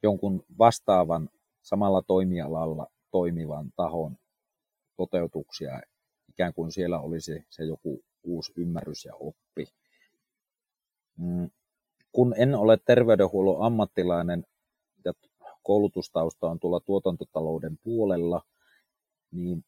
jonkun 0.03 0.44
vastaavan 0.59 1.31
samalla 1.62 2.03
toimialalla 2.03 2.87
toimivan 3.11 3.72
tahon 3.77 4.16
toteutuksia, 4.96 5.81
ikään 6.29 6.55
kuin 6.55 6.72
siellä 6.72 7.01
olisi 7.01 7.44
se 7.51 7.64
joku 7.64 8.05
uusi 8.22 8.53
ymmärrys 8.57 9.05
ja 9.05 9.14
oppi. 9.14 9.66
Mm, 11.16 11.51
kun 12.12 12.35
en 12.37 12.55
ole 12.55 12.79
terveydenhuollon 12.87 13.66
ammattilainen 13.66 14.46
ja 15.05 15.12
koulutustausta 15.62 16.46
on 16.46 16.61
tuolla 16.61 16.81
tuotantotalouden 16.81 17.79
puolella, 17.83 18.42
niin 19.32 19.64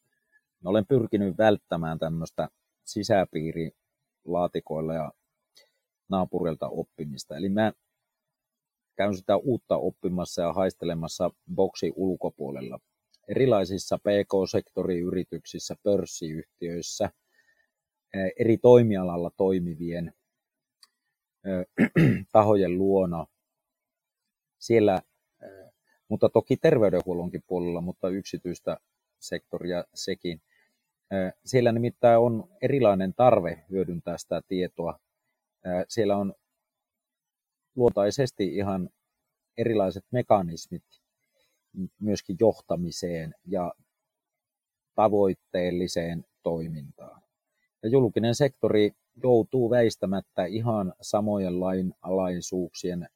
olen 0.65 0.87
pyrkinyt 0.87 1.39
välttämään 1.39 1.99
tämmöistä 1.99 2.49
sisäpiirilaatikoilla 2.85 4.95
ja 4.95 5.13
naapurilta 6.09 6.69
oppimista. 6.69 7.37
Eli 7.37 7.49
mä 7.49 7.73
käyn 8.97 9.17
sitä 9.17 9.37
uutta 9.37 9.77
oppimassa 9.77 10.43
ja 10.43 10.53
haistelemassa 10.53 11.31
boksi 11.55 11.93
ulkopuolella. 11.97 12.79
Erilaisissa 13.29 13.99
PK-sektoriyrityksissä, 13.99 15.77
pörssiyhtiöissä, 15.83 17.11
eri 18.41 18.59
toimialalla 18.59 19.31
toimivien 19.37 20.13
tahojen 22.33 22.79
luona. 22.79 23.27
Siellä, 24.59 25.03
mutta 26.09 26.29
toki 26.29 26.57
terveydenhuollonkin 26.57 27.43
puolella, 27.47 27.81
mutta 27.81 28.09
yksityistä 28.09 28.77
sektoria 29.25 29.85
sekin. 29.95 30.43
Siellä 31.45 31.73
nimittäin 31.73 32.19
on 32.19 32.49
erilainen 32.63 33.15
tarve 33.15 33.65
hyödyntää 33.71 34.19
sitä 34.19 34.43
tietoa. 34.49 34.99
Siellä 35.89 36.17
on 36.17 36.35
luontaisesti 37.77 38.57
ihan 38.57 38.91
erilaiset 39.59 40.05
mekanismit 40.11 40.85
myöskin 42.01 42.37
johtamiseen 42.41 43.35
ja 43.45 43.73
tavoitteelliseen 44.95 46.25
toimintaan. 46.43 47.23
Ja 47.83 47.89
julkinen 47.89 48.35
sektori 48.35 48.91
joutuu 49.23 49.71
väistämättä 49.71 50.45
ihan 50.45 50.95
samojen 51.01 51.61
lain 51.61 51.95
alaisuuksien 52.03 53.09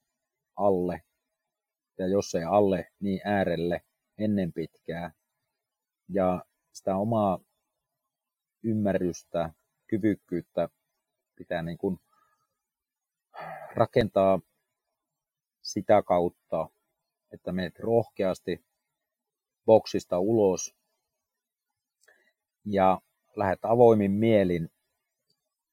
alle, 0.56 1.02
ja 1.98 2.06
jos 2.06 2.34
ei 2.34 2.44
alle, 2.44 2.88
niin 3.00 3.20
äärelle 3.24 3.82
ennen 4.18 4.52
pitkää. 4.52 5.12
Ja 6.08 6.44
sitä 6.72 6.96
omaa 6.96 7.38
ymmärrystä, 8.62 9.50
kyvykkyyttä 9.86 10.68
pitää 11.36 11.62
niin 11.62 11.78
kuin 11.78 12.00
rakentaa 13.74 14.40
sitä 15.62 16.02
kautta, 16.02 16.68
että 17.32 17.52
menet 17.52 17.78
rohkeasti 17.78 18.64
boksista 19.66 20.18
ulos 20.18 20.74
ja 22.64 23.00
lähdet 23.36 23.58
avoimin 23.62 24.10
mielin 24.10 24.70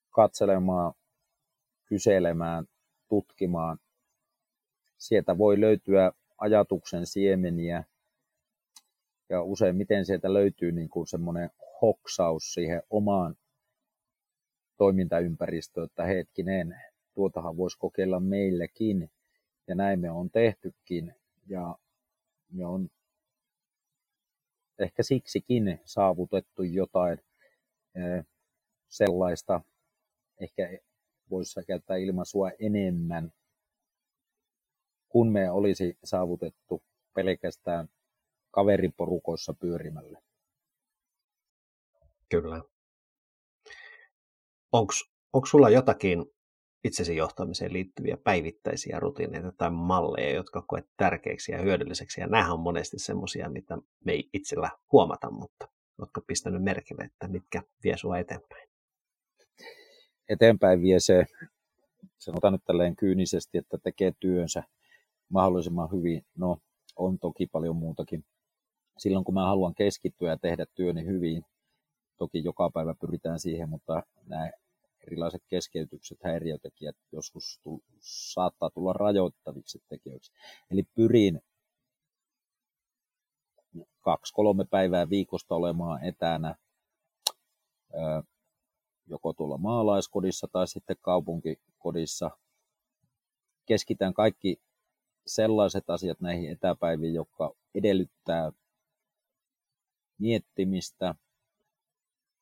katselemaan, 0.10 0.94
kyselemään, 1.86 2.66
tutkimaan. 3.08 3.78
Sieltä 4.98 5.38
voi 5.38 5.62
löytyä 5.62 6.12
ajatuksen 6.38 7.06
siemeniä 7.06 7.84
ja 9.30 9.44
useimmiten 9.44 10.06
sieltä 10.06 10.34
löytyy 10.34 10.72
niin 10.72 10.90
kuin 10.90 11.08
semmoinen 11.08 11.50
hoksaus 11.82 12.54
siihen 12.54 12.84
omaan 12.90 13.36
toimintaympäristöön, 14.78 15.86
että 15.86 16.06
hetkinen, 16.06 16.76
tuotahan 17.14 17.58
voisi 17.58 17.78
kokeilla 17.80 18.20
meillekin. 18.20 19.12
Ja 19.68 19.76
näin 19.76 20.00
me 20.00 20.12
on 20.12 20.30
tehtykin. 20.30 21.16
Ja 21.48 21.76
me 22.52 22.66
on 22.66 22.90
ehkä 24.80 25.04
siksikin 25.04 25.80
saavutettu 25.86 26.64
jotain 26.64 27.18
sellaista, 28.90 29.62
ehkä 30.42 30.78
voisi 31.30 31.66
käyttää 31.68 31.98
ilmaisua 31.98 32.52
enemmän 32.60 33.32
kun 35.16 35.32
me 35.32 35.52
olisi 35.52 35.98
saavutettu 36.04 36.84
pelkästään 37.14 37.90
kaveriporukoissa 38.56 39.54
pyörimällä. 39.54 40.20
Kyllä. 42.30 42.62
Onko 44.72 45.46
sulla 45.46 45.70
jotakin 45.70 46.26
itsesi 46.84 47.16
johtamiseen 47.16 47.74
liittyviä 47.74 48.18
päivittäisiä 48.24 49.00
rutiineita 49.00 49.52
tai 49.52 49.72
malleja, 49.72 50.36
jotka 50.36 50.62
koet 50.68 50.86
tärkeiksi 50.98 51.52
ja 51.52 51.62
hyödylliseksi. 51.62 52.22
Ja 52.22 52.28
nämä 52.28 52.54
on 52.54 52.60
monesti 52.60 53.00
semmoisia, 53.00 53.50
mitä 53.50 53.78
me 54.06 54.12
ei 54.12 54.30
itsellä 54.34 54.70
huomata, 54.92 55.32
mutta 55.32 55.68
oletko 55.98 56.22
pistänyt 56.28 56.64
merkille, 56.64 57.04
että 57.04 57.28
mitkä 57.28 57.62
vie 57.84 57.98
sinua 57.98 58.18
eteenpäin? 58.18 58.70
Eteenpäin 60.30 60.82
vie 60.82 61.00
se, 61.00 61.26
sanotaan 62.18 62.54
nyt 62.54 62.66
tälleen 62.66 62.96
kyynisesti, 62.96 63.58
että 63.58 63.78
tekee 63.78 64.12
työnsä 64.20 64.64
mahdollisimman 65.30 65.92
hyvin. 65.92 66.26
No, 66.38 66.58
on 66.96 67.20
toki 67.20 67.48
paljon 67.48 67.76
muutakin. 67.76 68.26
Silloin 68.98 69.26
kun 69.26 69.34
mä 69.34 69.46
haluan 69.46 69.76
keskittyä 69.76 70.30
ja 70.30 70.38
tehdä 70.38 70.66
työni 70.76 71.06
hyvin, 71.06 71.46
toki 72.18 72.44
joka 72.44 72.70
päivä 72.70 72.94
pyritään 72.94 73.40
siihen, 73.40 73.70
mutta 73.70 74.04
nämä 74.28 74.50
erilaiset 75.08 75.44
keskeytykset, 75.48 76.18
häiriötekijät 76.24 76.96
joskus 77.12 77.60
tu- 77.64 77.84
saattaa 78.00 78.70
tulla 78.70 78.94
rajoittaviksi 78.94 79.84
tekijöiksi. 79.90 80.32
Eli 80.72 80.84
pyrin 80.96 81.42
kaksi-kolme 84.02 84.66
päivää 84.66 85.10
viikosta 85.10 85.56
olemaan 85.56 86.04
etänä 86.04 86.56
joko 89.08 89.34
tuolla 89.34 89.58
maalaiskodissa 89.58 90.48
tai 90.52 90.68
sitten 90.68 90.98
kaupunkikodissa. 91.02 92.32
Keskitän 93.66 94.14
kaikki 94.14 94.62
sellaiset 95.26 95.90
asiat 95.90 96.22
näihin 96.22 96.52
etäpäiviin, 96.52 97.14
jotka 97.14 97.56
edellyttää 97.76 98.52
miettimistä, 100.18 101.16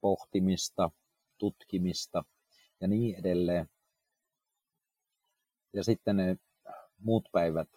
pohtimista, 0.01 0.91
tutkimista 1.37 2.23
ja 2.81 2.87
niin 2.87 3.15
edelleen. 3.19 3.69
Ja 5.73 5.83
sitten 5.83 6.17
ne 6.17 6.37
muut 6.97 7.29
päivät 7.31 7.69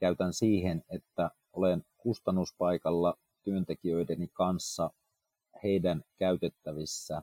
käytän 0.00 0.32
siihen, 0.32 0.84
että 0.88 1.30
olen 1.52 1.84
kustannuspaikalla 1.96 3.14
työntekijöideni 3.44 4.28
kanssa 4.32 4.90
heidän 5.62 6.04
käytettävissä. 6.18 7.22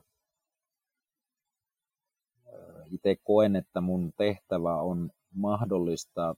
Itse 2.90 3.16
koen, 3.24 3.56
että 3.56 3.80
mun 3.80 4.12
tehtävä 4.16 4.80
on 4.80 5.10
mahdollistaa 5.34 6.34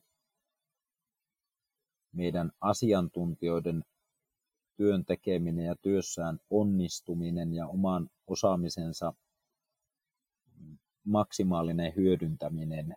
meidän 2.12 2.52
asiantuntijoiden 2.60 3.84
työn 4.78 5.04
tekeminen 5.04 5.64
ja 5.64 5.74
työssään 5.82 6.38
onnistuminen 6.50 7.54
ja 7.54 7.66
oman 7.66 8.10
osaamisensa 8.26 9.14
maksimaalinen 11.04 11.92
hyödyntäminen. 11.96 12.96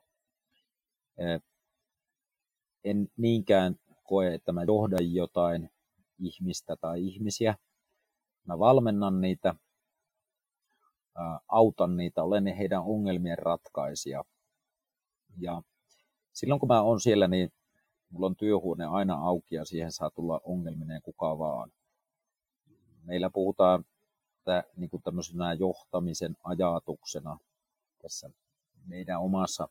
En 2.83 3.07
niinkään 3.17 3.75
koe, 4.03 4.33
että 4.33 4.51
mä 4.51 4.63
johdan 4.63 5.13
jotain 5.13 5.69
ihmistä 6.19 6.75
tai 6.81 7.07
ihmisiä. 7.07 7.55
Mä 8.47 8.59
valmennan 8.59 9.21
niitä, 9.21 9.55
autan 11.47 11.97
niitä, 11.97 12.23
olen 12.23 12.47
heidän 12.47 12.81
ongelmien 12.81 13.37
ratkaisija. 13.37 14.23
Ja 15.37 15.61
silloin 16.33 16.59
kun 16.59 16.67
mä 16.67 16.81
oon 16.81 16.99
siellä, 17.01 17.27
niin 17.27 17.53
mulla 18.11 18.25
on 18.25 18.35
työhuone 18.35 18.85
aina 18.85 19.13
auki 19.13 19.55
ja 19.55 19.65
siihen 19.65 19.91
saa 19.91 20.09
tulla 20.09 20.41
ongelminen 20.43 21.01
kuka 21.01 21.39
vaan. 21.39 21.71
Meillä 23.03 23.29
puhutaan 23.29 23.85
että 24.41 24.63
niin 24.75 24.89
kuin 24.89 25.03
tämmöisenä 25.03 25.53
johtamisen 25.53 26.37
ajatuksena 26.43 27.37
tässä 28.01 28.29
meidän 28.85 29.21
omassa 29.21 29.69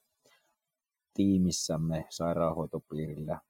tiimissämme 1.15 2.07
sairaanhoitopiirillä, 2.11 3.41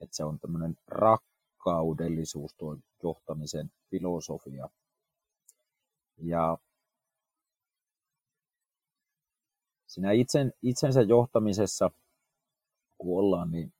että 0.00 0.16
se 0.16 0.24
on 0.24 0.38
tämmöinen 0.38 0.76
rakkaudellisuus 0.86 2.54
tuo 2.54 2.76
johtamisen 3.02 3.72
filosofia. 3.90 4.68
Ja 6.16 6.58
siinä 9.86 10.12
itsen, 10.12 10.52
itsensä 10.62 11.02
johtamisessa, 11.02 11.90
kun 13.00 13.18
ollaan, 13.18 13.50
niin 13.50 13.72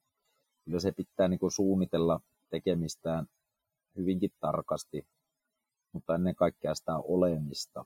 kyllä 0.64 0.80
se 0.80 0.92
pitää 0.92 1.28
niin 1.28 1.40
kuin 1.40 1.52
suunnitella 1.52 2.20
tekemistään 2.50 3.26
hyvinkin 3.96 4.30
tarkasti, 4.40 5.06
mutta 5.92 6.14
ennen 6.14 6.34
kaikkea 6.34 6.74
sitä 6.74 6.96
olemista 6.96 7.84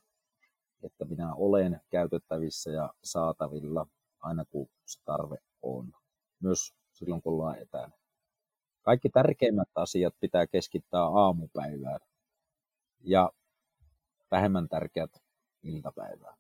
että 0.84 1.04
minä 1.04 1.34
olen 1.34 1.80
käytettävissä 1.90 2.70
ja 2.70 2.94
saatavilla 3.04 3.86
aina 4.20 4.44
kun 4.44 4.68
se 4.84 5.00
tarve 5.04 5.36
on, 5.62 5.92
myös 6.42 6.74
silloin 6.92 7.22
kun 7.22 7.32
ollaan 7.32 7.58
etänä. 7.58 7.90
Kaikki 8.82 9.08
tärkeimmät 9.10 9.68
asiat 9.74 10.14
pitää 10.20 10.46
keskittää 10.46 11.02
aamupäivään 11.02 12.00
ja 13.00 13.30
vähemmän 14.30 14.68
tärkeät 14.68 15.10
iltapäivään. 15.62 16.36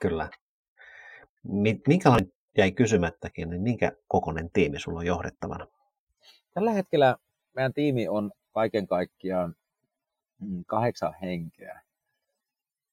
Kyllä. 0.00 0.30
Minkälainen 1.88 2.32
jäi 2.56 2.72
kysymättäkin, 2.72 3.50
niin 3.50 3.62
minkä 3.62 3.92
kokoinen 4.08 4.50
tiimi 4.52 4.80
sulla 4.80 4.98
on 4.98 5.06
johdettavana? 5.06 5.66
Tällä 6.54 6.72
hetkellä 6.72 7.16
meidän 7.54 7.72
tiimi 7.72 8.08
on 8.08 8.32
kaiken 8.52 8.86
kaikkiaan 8.86 9.54
mm, 10.40 10.64
kahdeksan 10.66 11.14
henkeä. 11.22 11.82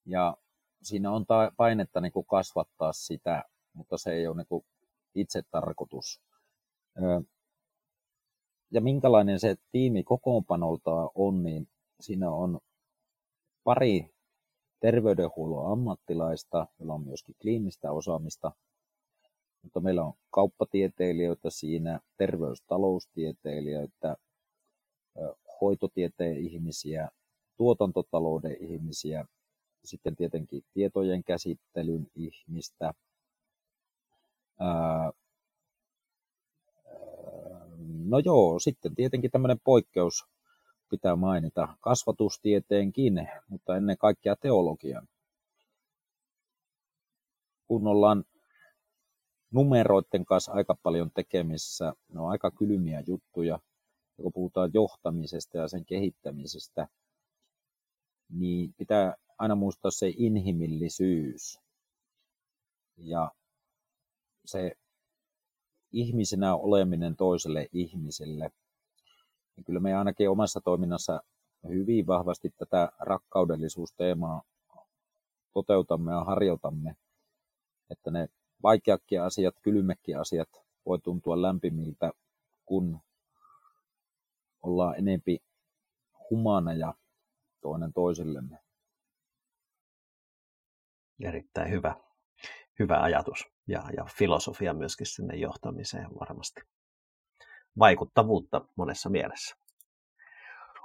Ja 0.06 0.38
siinä 0.82 1.12
on 1.12 1.26
painetta 1.58 2.02
niin 2.02 2.12
kuin 2.12 2.26
kasvattaa 2.26 2.94
sitä, 2.94 3.44
mutta 3.74 3.98
se 3.98 4.12
ei 4.12 4.28
ole 4.28 4.38
niin 4.38 4.48
kuin 4.48 4.66
itse 5.16 5.42
tarkoitus. 5.52 6.22
Ja 8.72 8.82
minkälainen 8.82 9.40
se 9.40 9.56
tiimi 9.72 10.04
kokoonpanolta 10.04 10.92
on, 11.16 11.44
niin 11.44 11.68
siinä 12.00 12.32
on 12.32 12.60
pari 13.64 14.10
terveydenhuollon 14.80 15.72
ammattilaista, 15.72 16.68
joilla 16.80 16.94
on 16.94 17.06
myöskin 17.06 17.36
kliinistä 17.42 17.92
osaamista, 17.92 18.52
mutta 19.64 19.80
meillä 19.80 20.04
on 20.04 20.14
kauppatieteilijöitä 20.32 21.50
siinä, 21.50 22.00
terveystaloustieteilijöitä, 22.18 24.18
hoitotieteen 25.62 26.38
ihmisiä, 26.38 27.10
tuotantotalouden 27.58 28.58
ihmisiä, 28.60 29.26
sitten 29.84 30.16
tietenkin 30.16 30.64
tietojen 30.74 31.24
käsittelyn 31.24 32.08
ihmistä, 32.16 32.94
no 38.06 38.20
joo, 38.26 38.60
sitten 38.60 38.96
tietenkin 38.96 39.32
tämmöinen 39.32 39.60
poikkeus 39.64 40.26
pitää 40.90 41.16
mainita, 41.16 41.78
kasvatustieteenkin, 41.82 43.30
mutta 43.48 43.78
ennen 43.78 43.98
kaikkea 43.98 44.36
teologian. 44.36 45.08
Kun 47.68 47.88
ollaan 47.88 48.26
numeroiden 49.54 50.26
kanssa 50.26 50.52
aika 50.52 50.76
paljon 50.84 51.12
tekemissä, 51.12 51.94
ne 52.14 52.20
on 52.20 52.30
aika 52.30 52.52
kylmiä 52.52 53.04
juttuja, 53.08 53.60
ja 54.18 54.24
kun 54.24 54.34
puhutaan 54.34 54.72
johtamisesta 54.74 55.58
ja 55.58 55.68
sen 55.68 55.86
kehittämisestä, 55.86 56.88
niin 58.30 58.74
pitää 58.78 59.16
aina 59.38 59.56
muistaa 59.56 59.92
se 59.92 60.14
inhimillisyys 60.18 61.60
ja 62.98 63.32
se 64.46 64.72
ihmisenä 65.92 66.56
oleminen 66.56 67.16
toiselle 67.16 67.68
ihmiselle. 67.72 68.52
Niin 69.56 69.64
kyllä 69.64 69.80
me 69.80 69.96
ainakin 69.96 70.30
omassa 70.30 70.62
toiminnassa 70.62 71.24
hyvin 71.68 72.08
vahvasti 72.08 72.50
tätä 72.58 72.92
rakkaudellisuusteemaa 73.00 74.42
toteutamme 75.54 76.12
ja 76.12 76.24
harjoitamme, 76.24 76.96
että 77.90 78.12
ne 78.12 78.28
vaikeakin 78.64 79.22
asiat, 79.22 79.56
kylmäkin 79.62 80.20
asiat 80.20 80.50
voi 80.86 81.00
tuntua 81.00 81.42
lämpimiltä, 81.42 82.12
kun 82.66 83.00
ollaan 84.62 84.98
enempi 84.98 85.40
humaneja 86.30 86.94
toinen 87.62 87.94
toisillemme. 87.94 88.58
Erittäin 91.24 91.72
hyvä, 91.72 91.96
hyvä 92.80 93.02
ajatus 93.02 93.46
ja, 93.68 93.84
ja 93.98 94.06
filosofia 94.18 94.74
myöskin 94.74 95.08
sinne 95.08 95.36
johtamiseen 95.36 96.08
varmasti. 96.20 96.62
Vaikuttavuutta 97.80 98.66
monessa 98.76 99.10
mielessä. 99.10 99.56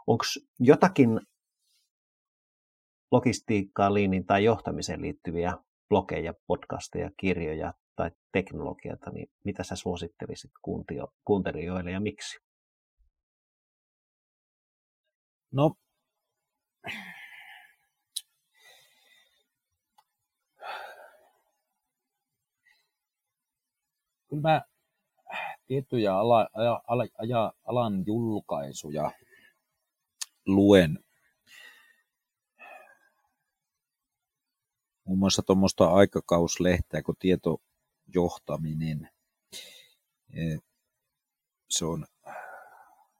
Onko 0.06 0.24
jotakin 0.58 1.20
logistiikkaan, 3.10 3.94
liinin 3.94 4.26
tai 4.26 4.44
johtamiseen 4.44 5.02
liittyviä 5.02 5.54
blogeja, 5.88 6.34
podcasteja, 6.46 7.10
kirjoja 7.16 7.74
tai 7.96 8.10
teknologiata, 8.32 9.10
niin 9.10 9.30
mitä 9.44 9.64
sä 9.64 9.76
suosittelisit 9.76 10.50
kuuntelijoille 11.24 11.90
ja 11.90 12.00
miksi? 12.00 12.38
No, 15.52 15.74
kyllä 24.28 24.42
mä 24.42 24.62
tiettyjä 25.66 26.16
ala, 26.16 26.48
ala, 26.54 26.82
ala, 27.18 27.52
alan 27.64 28.04
julkaisuja 28.06 29.10
luen. 30.46 30.98
Muun 35.08 35.18
muassa 35.18 35.42
tuommoista 35.42 35.86
aikakauslehteä 35.86 37.02
kuin 37.02 37.16
tietojohtaminen. 37.18 39.08
E, 40.30 40.58
se 41.70 41.84
on 41.84 42.06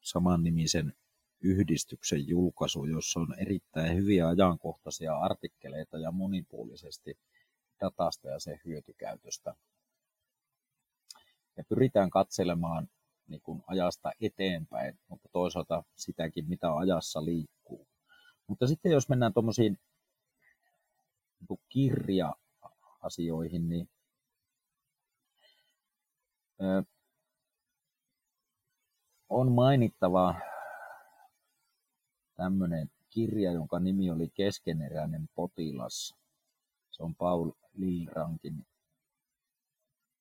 saman 0.01 0.43
nimisen 0.43 0.93
yhdistyksen 1.41 2.29
julkaisu, 2.29 2.85
jossa 2.85 3.21
on 3.21 3.35
erittäin 3.39 3.97
hyviä 3.97 4.29
ajankohtaisia 4.29 5.19
artikkeleita 5.19 5.99
ja 5.99 6.11
monipuolisesti 6.11 7.19
datasta 7.81 8.29
ja 8.29 8.41
sen 8.41 8.61
hyötykäytöstä 8.65 9.55
ja 11.57 11.65
pyritään 11.69 12.11
katselemaan 12.11 12.89
niin 13.29 13.41
kuin 13.43 13.63
ajasta 13.67 14.13
eteenpäin, 14.21 14.99
mutta 15.09 15.29
toisaalta 15.33 15.85
sitäkin, 15.97 16.49
mitä 16.49 16.77
ajassa 16.77 17.25
liikkuu. 17.25 17.89
Mutta 18.47 18.67
sitten 18.67 18.93
jos 18.93 19.09
mennään 19.09 19.33
tuommoisiin 19.33 19.79
niin 21.41 21.61
kirja-asioihin, 21.69 23.69
niin 23.69 23.89
on 29.29 29.53
mainittava 29.53 30.35
tämmöinen 32.37 32.91
kirja, 33.11 33.53
jonka 33.53 33.79
nimi 33.79 34.11
oli 34.11 34.31
Keskeneräinen 34.35 35.29
potilas. 35.35 36.15
Se 36.91 37.03
on 37.03 37.15
Paul 37.15 37.51
Lilrankin 37.75 38.67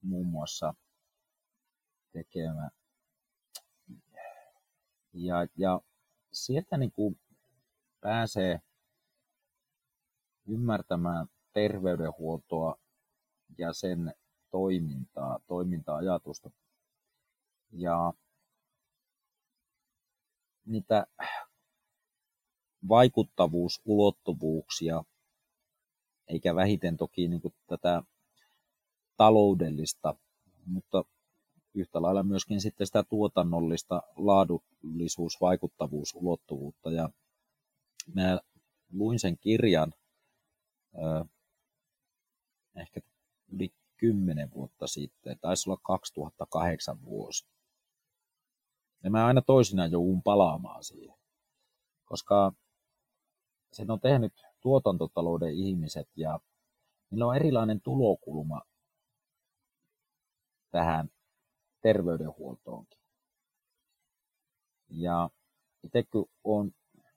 muun 0.01 0.27
muassa 0.27 0.73
tekemä. 2.13 2.69
Ja, 5.13 5.47
ja 5.55 5.81
sieltä 6.31 6.77
niin 6.77 6.91
kuin 6.91 7.19
pääsee 8.01 8.61
ymmärtämään 10.47 11.27
terveydenhuoltoa 11.53 12.75
ja 13.57 13.73
sen 13.73 14.13
toimintaa, 14.51 15.39
toiminta-ajatusta. 15.47 16.51
Ja 17.71 18.13
niitä 20.65 21.07
vaikuttavuusulottuvuuksia, 22.89 25.03
eikä 26.27 26.55
vähiten 26.55 26.97
toki 26.97 27.27
niin 27.27 27.41
kuin 27.41 27.53
tätä 27.67 28.03
taloudellista, 29.17 30.15
mutta 30.65 31.03
yhtä 31.73 32.01
lailla 32.01 32.23
myöskin 32.23 32.61
sitten 32.61 32.87
sitä 32.87 33.03
tuotannollista 33.03 34.03
laadullisuus, 34.15 35.41
vaikuttavuus, 35.41 36.15
ulottuvuutta. 36.15 36.91
Ja 36.91 37.09
mä 38.15 38.39
luin 38.93 39.19
sen 39.19 39.37
kirjan 39.37 39.93
ehkä 42.75 43.01
yli 43.47 43.73
kymmenen 43.97 44.51
vuotta 44.51 44.87
sitten, 44.87 45.39
taisi 45.39 45.69
olla 45.69 45.79
2008 45.83 47.03
vuosi. 47.03 47.47
Ja 49.03 49.11
mä 49.11 49.25
aina 49.25 49.41
toisinaan 49.41 49.91
joudun 49.91 50.23
palaamaan 50.23 50.83
siihen, 50.83 51.17
koska 52.05 52.53
sen 53.71 53.91
on 53.91 53.99
tehnyt 53.99 54.33
tuotantotalouden 54.61 55.53
ihmiset 55.53 56.09
ja 56.15 56.39
niillä 57.11 57.27
on 57.27 57.35
erilainen 57.35 57.81
tulokulma 57.81 58.61
tähän 60.71 61.09
terveydenhuoltoonkin. 61.81 62.99
Ja 64.89 65.29
itse 65.83 66.03
kun 66.03 66.29
olen 66.43 66.75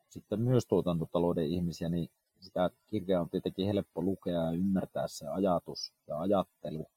sitten 0.08 0.40
myös 0.40 0.66
tuotantotalouden 0.66 1.46
ihmisiä, 1.46 1.88
niin 1.88 2.10
sitä 2.40 2.70
kirjaa 2.86 3.22
on 3.22 3.30
tietenkin 3.30 3.66
helppo 3.66 4.02
lukea 4.02 4.34
ja 4.34 4.50
ymmärtää 4.50 5.08
se 5.08 5.26
ajatus 5.26 5.92
ja 6.06 6.20
ajattelu. 6.20 6.90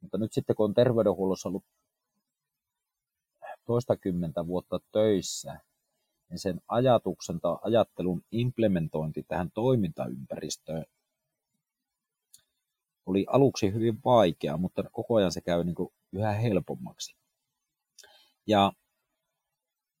Mutta 0.00 0.18
nyt 0.18 0.32
sitten 0.32 0.56
kun 0.56 0.64
on 0.64 0.74
terveydenhuollossa 0.74 1.48
ollut 1.48 1.64
toistakymmentä 3.66 4.46
vuotta 4.46 4.80
töissä, 4.92 5.60
niin 6.30 6.38
sen 6.38 6.60
ajatuksen 6.68 7.40
tai 7.40 7.56
ajattelun 7.62 8.22
implementointi 8.30 9.22
tähän 9.22 9.50
toimintaympäristöön 9.50 10.84
oli 13.08 13.26
aluksi 13.28 13.72
hyvin 13.72 13.98
vaikea, 14.04 14.56
mutta 14.56 14.82
koko 14.92 15.14
ajan 15.14 15.32
se 15.32 15.40
käy 15.40 15.64
niin 15.64 15.74
kuin 15.74 15.92
yhä 16.12 16.32
helpommaksi. 16.32 17.16
Ja 18.46 18.72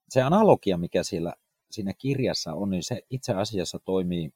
se 0.08 0.22
analogia, 0.22 0.76
mikä 0.76 1.02
siellä, 1.02 1.34
siinä 1.70 1.92
kirjassa 1.98 2.54
on, 2.54 2.70
niin 2.70 2.82
se 2.82 3.02
itse 3.10 3.32
asiassa 3.32 3.78
toimii 3.78 4.32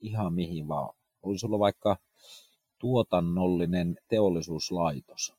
ihan 0.00 0.32
mihin 0.32 0.68
vaan. 0.68 0.94
Olisi 1.22 1.46
ollut 1.46 1.60
vaikka 1.60 1.96
tuotannollinen 2.78 3.98
teollisuuslaitos. 4.08 5.34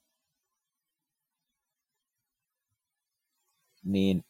Niin 3.83 4.25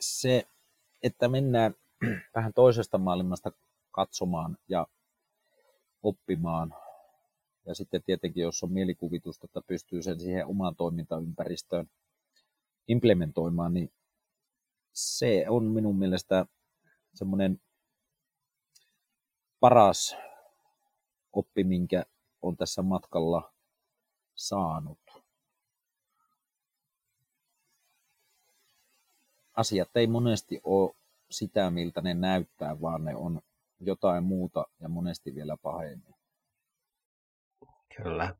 se, 0.00 0.46
että 1.02 1.28
mennään 1.28 1.74
vähän 2.34 2.52
toisesta 2.52 2.98
maailmasta 2.98 3.52
katsomaan 3.90 4.58
ja 4.68 4.86
oppimaan 6.02 6.74
ja 7.66 7.74
sitten 7.74 8.02
tietenkin, 8.02 8.42
jos 8.42 8.62
on 8.62 8.72
mielikuvitusta, 8.72 9.44
että 9.44 9.60
pystyy 9.66 10.02
sen 10.02 10.20
siihen 10.20 10.46
omaan 10.46 10.76
toimintaympäristöön 10.76 11.90
implementoimaan, 12.88 13.74
niin 13.74 13.92
se 14.92 15.44
on 15.48 15.64
minun 15.64 15.98
mielestä 15.98 16.46
semmoinen 17.14 17.60
paras 19.60 20.16
oppi, 21.32 21.64
minkä 21.64 22.04
on 22.42 22.56
tässä 22.56 22.82
matkalla 22.82 23.52
saanut. 24.34 24.98
Asiat 29.54 29.96
ei 29.96 30.06
monesti 30.06 30.60
ole 30.64 30.94
sitä, 31.30 31.70
miltä 31.70 32.00
ne 32.00 32.14
näyttää, 32.14 32.80
vaan 32.80 33.04
ne 33.04 33.16
on 33.16 33.42
jotain 33.80 34.24
muuta 34.24 34.64
ja 34.80 34.88
monesti 34.88 35.34
vielä 35.34 35.56
pahemmin. 35.56 36.14
Kyllä. 37.96 38.36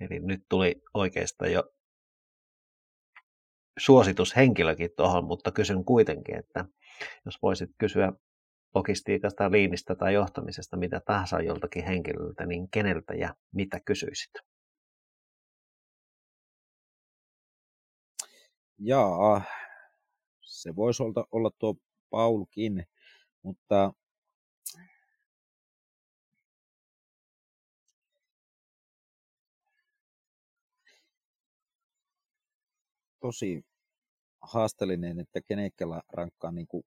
Eli 0.00 0.20
nyt 0.20 0.44
tuli 0.48 0.82
oikeastaan 0.94 1.52
jo 1.52 1.72
suositushenkilökin 3.78 4.90
tuohon, 4.96 5.24
mutta 5.24 5.52
kysyn 5.52 5.84
kuitenkin, 5.84 6.38
että 6.38 6.64
jos 7.24 7.42
voisit 7.42 7.70
kysyä 7.78 8.12
logistiikasta, 8.78 9.50
liinistä 9.50 9.94
tai 9.94 10.14
johtamisesta 10.14 10.76
mitä 10.76 11.00
tahansa 11.00 11.40
joltakin 11.40 11.84
henkilöltä, 11.84 12.46
niin 12.46 12.70
keneltä 12.70 13.14
ja 13.14 13.34
mitä 13.54 13.80
kysyisit? 13.84 14.30
Jaa, 18.78 19.42
se 20.42 20.76
voisi 20.76 21.02
olla, 21.02 21.26
olla 21.32 21.50
tuo 21.58 21.74
Paulkin, 22.10 22.86
mutta 23.42 23.92
tosi 33.20 33.62
haasteellinen, 34.42 35.20
että 35.20 35.40
kenekellä 35.48 36.02
rankkaa 36.12 36.50
niin 36.50 36.66
kuin 36.66 36.84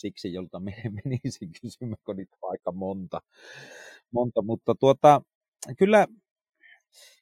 siksi, 0.00 0.32
jolta 0.32 0.60
menisin 1.04 1.50
kysymään, 1.62 1.96
kun 2.04 2.16
niitä 2.16 2.36
on 2.42 2.50
aika 2.50 2.72
monta. 2.72 3.20
monta. 4.10 4.42
Mutta 4.42 4.74
tuota, 4.74 5.22
kyllä, 5.78 6.06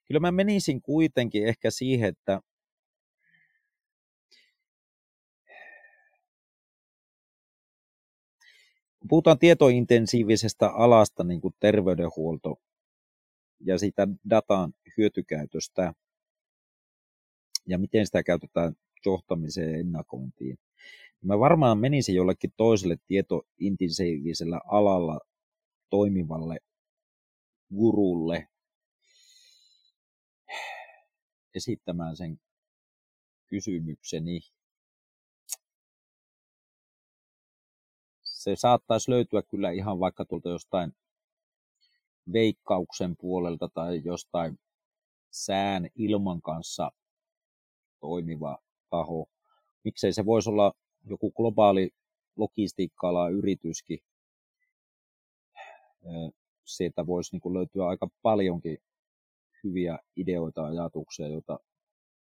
kyllä 0.07 0.21
mä 0.21 0.33
menisin 0.33 0.83
kuitenkin 0.83 1.47
ehkä 1.47 1.71
siihen, 1.71 2.09
että 2.09 2.41
kun 8.99 9.09
puhutaan 9.09 9.39
tietointensiivisestä 9.39 10.69
alasta, 10.69 11.25
niin 11.25 11.41
kuin 11.41 11.55
terveydenhuolto 11.61 12.61
ja 13.61 13.79
sitä 13.79 14.09
datan 14.31 14.73
hyötykäytöstä, 14.99 15.93
ja 17.67 17.79
miten 17.79 18.07
sitä 18.07 18.23
käytetään 18.23 18.73
johtamiseen 19.07 19.71
ja 19.73 19.79
ennakointiin. 19.79 20.59
Mä 21.27 21.39
varmaan 21.39 21.79
menisin 21.79 22.15
jollekin 22.15 22.53
toiselle 22.57 22.97
tietointensiivisellä 23.07 24.61
alalla 24.67 25.21
toimivalle 25.91 26.59
gurulle 27.77 28.49
esittämään 31.55 32.17
sen 32.17 32.41
kysymykseni. 33.47 34.41
Se 38.23 38.57
saattaisi 38.57 39.11
löytyä 39.11 39.43
kyllä 39.43 39.71
ihan 39.71 40.01
vaikka 40.01 40.25
tuolta 40.25 40.49
jostain 40.49 40.93
veikkauksen 42.33 43.17
puolelta 43.17 43.69
tai 43.75 44.03
jostain 44.05 44.59
sään 45.31 45.89
ilman 45.95 46.43
kanssa 46.43 46.91
toimiva 48.01 48.59
taho. 48.91 49.29
Miksei 49.85 50.13
se 50.13 50.27
voisi 50.27 50.51
olla 50.51 50.73
joku 51.07 51.33
globaali 51.33 51.91
logistiikka 52.37 53.31
yrityskin. 53.31 53.99
Sieltä 56.65 57.07
voisi 57.07 57.37
niin 57.37 57.55
löytyä 57.55 57.87
aika 57.87 58.09
paljonkin 58.23 58.79
hyviä 59.65 59.99
ideoita 60.17 60.61
ja 60.61 60.67
ajatuksia, 60.67 61.29
joita 61.29 61.59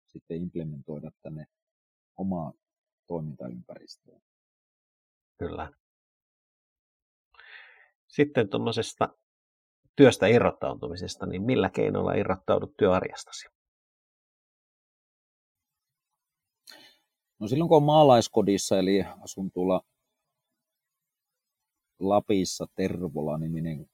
sitten 0.05 0.38
implementoida 0.41 1.11
tänne 1.22 1.45
omaan 2.18 2.53
toimintaympäristöön. 3.07 4.22
Kyllä. 5.38 5.74
Sitten 8.07 8.49
tuommoisesta 8.49 9.09
työstä 9.95 10.28
irrottautumisesta, 10.28 11.26
niin 11.26 11.41
millä 11.41 11.70
keinoilla 11.70 12.13
irrottaudut 12.13 12.78
työarjestasi? 12.78 13.57
No 17.40 17.48
silloin 17.48 17.70
kun 17.70 17.78
on 17.78 17.84
maalaiskodissa, 17.84 18.80
eli 18.80 19.06
asun 19.22 19.52
tuolla 19.52 19.82
Lapissa 22.00 22.66
Tervola-niminen 22.76 23.90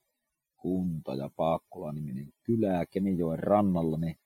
kunta 0.56 1.14
ja 1.14 1.30
Paakkula-niminen 1.36 2.32
kylä 2.42 2.86
Kemijoen 2.86 3.38
rannalla, 3.38 3.98
niin 3.98 4.18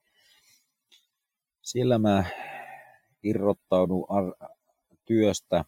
siellä 1.63 1.99
mä 1.99 2.25
irrottaudun 3.23 4.07
ar- 4.09 4.49
työstä 5.05 5.65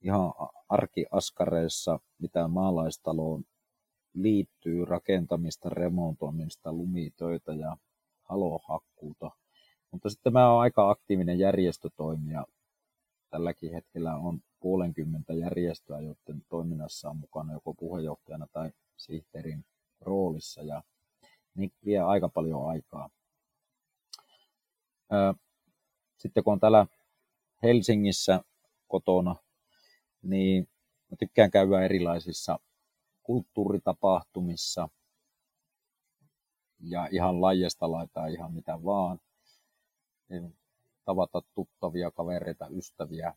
ihan 0.00 0.32
arkiaskareissa, 0.68 2.00
mitä 2.18 2.48
maalaistaloon 2.48 3.44
liittyy, 4.14 4.84
rakentamista, 4.84 5.68
remontoimista, 5.68 6.72
lumitöitä 6.72 7.52
ja 7.54 7.76
halohakkuuta. 8.22 9.30
Mutta 9.94 10.10
sitten 10.10 10.32
mä 10.32 10.52
oon 10.52 10.60
aika 10.60 10.90
aktiivinen 10.90 11.38
järjestötoimija. 11.38 12.46
Tälläkin 13.30 13.72
hetkellä 13.72 14.16
on 14.16 14.40
puolenkymmentä 14.60 15.32
järjestöä, 15.34 16.00
joiden 16.00 16.42
toiminnassa 16.48 17.10
on 17.10 17.16
mukana 17.16 17.52
joko 17.52 17.74
puheenjohtajana 17.74 18.46
tai 18.52 18.70
sihteerin 18.96 19.64
roolissa 20.00 20.62
ja 20.62 20.82
niin 21.54 21.72
vie 21.84 21.98
aika 22.00 22.28
paljon 22.28 22.68
aikaa. 22.68 23.10
Sitten 26.18 26.44
kun 26.44 26.52
on 26.52 26.60
täällä 26.60 26.86
Helsingissä 27.62 28.40
kotona, 28.88 29.36
niin 30.22 30.68
mä 31.10 31.16
tykkään 31.18 31.50
käydä 31.50 31.82
erilaisissa 31.82 32.58
kulttuuritapahtumissa 33.22 34.88
ja 36.80 37.08
ihan 37.10 37.40
laajasta 37.40 37.90
laitaa 37.90 38.26
ihan 38.26 38.52
mitä 38.52 38.84
vaan. 38.84 39.18
Niin 40.28 40.56
tavata 41.04 41.42
tuttavia, 41.54 42.10
kavereita, 42.10 42.66
ystäviä 42.66 43.34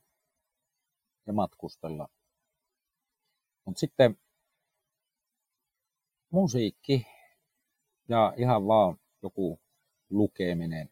ja 1.25 1.33
matkustella. 1.33 2.09
Mutta 3.65 3.79
sitten 3.79 4.17
musiikki 6.29 7.07
ja 8.09 8.33
ihan 8.37 8.67
vaan 8.67 8.97
joku 9.23 9.59
lukeminen, 10.09 10.89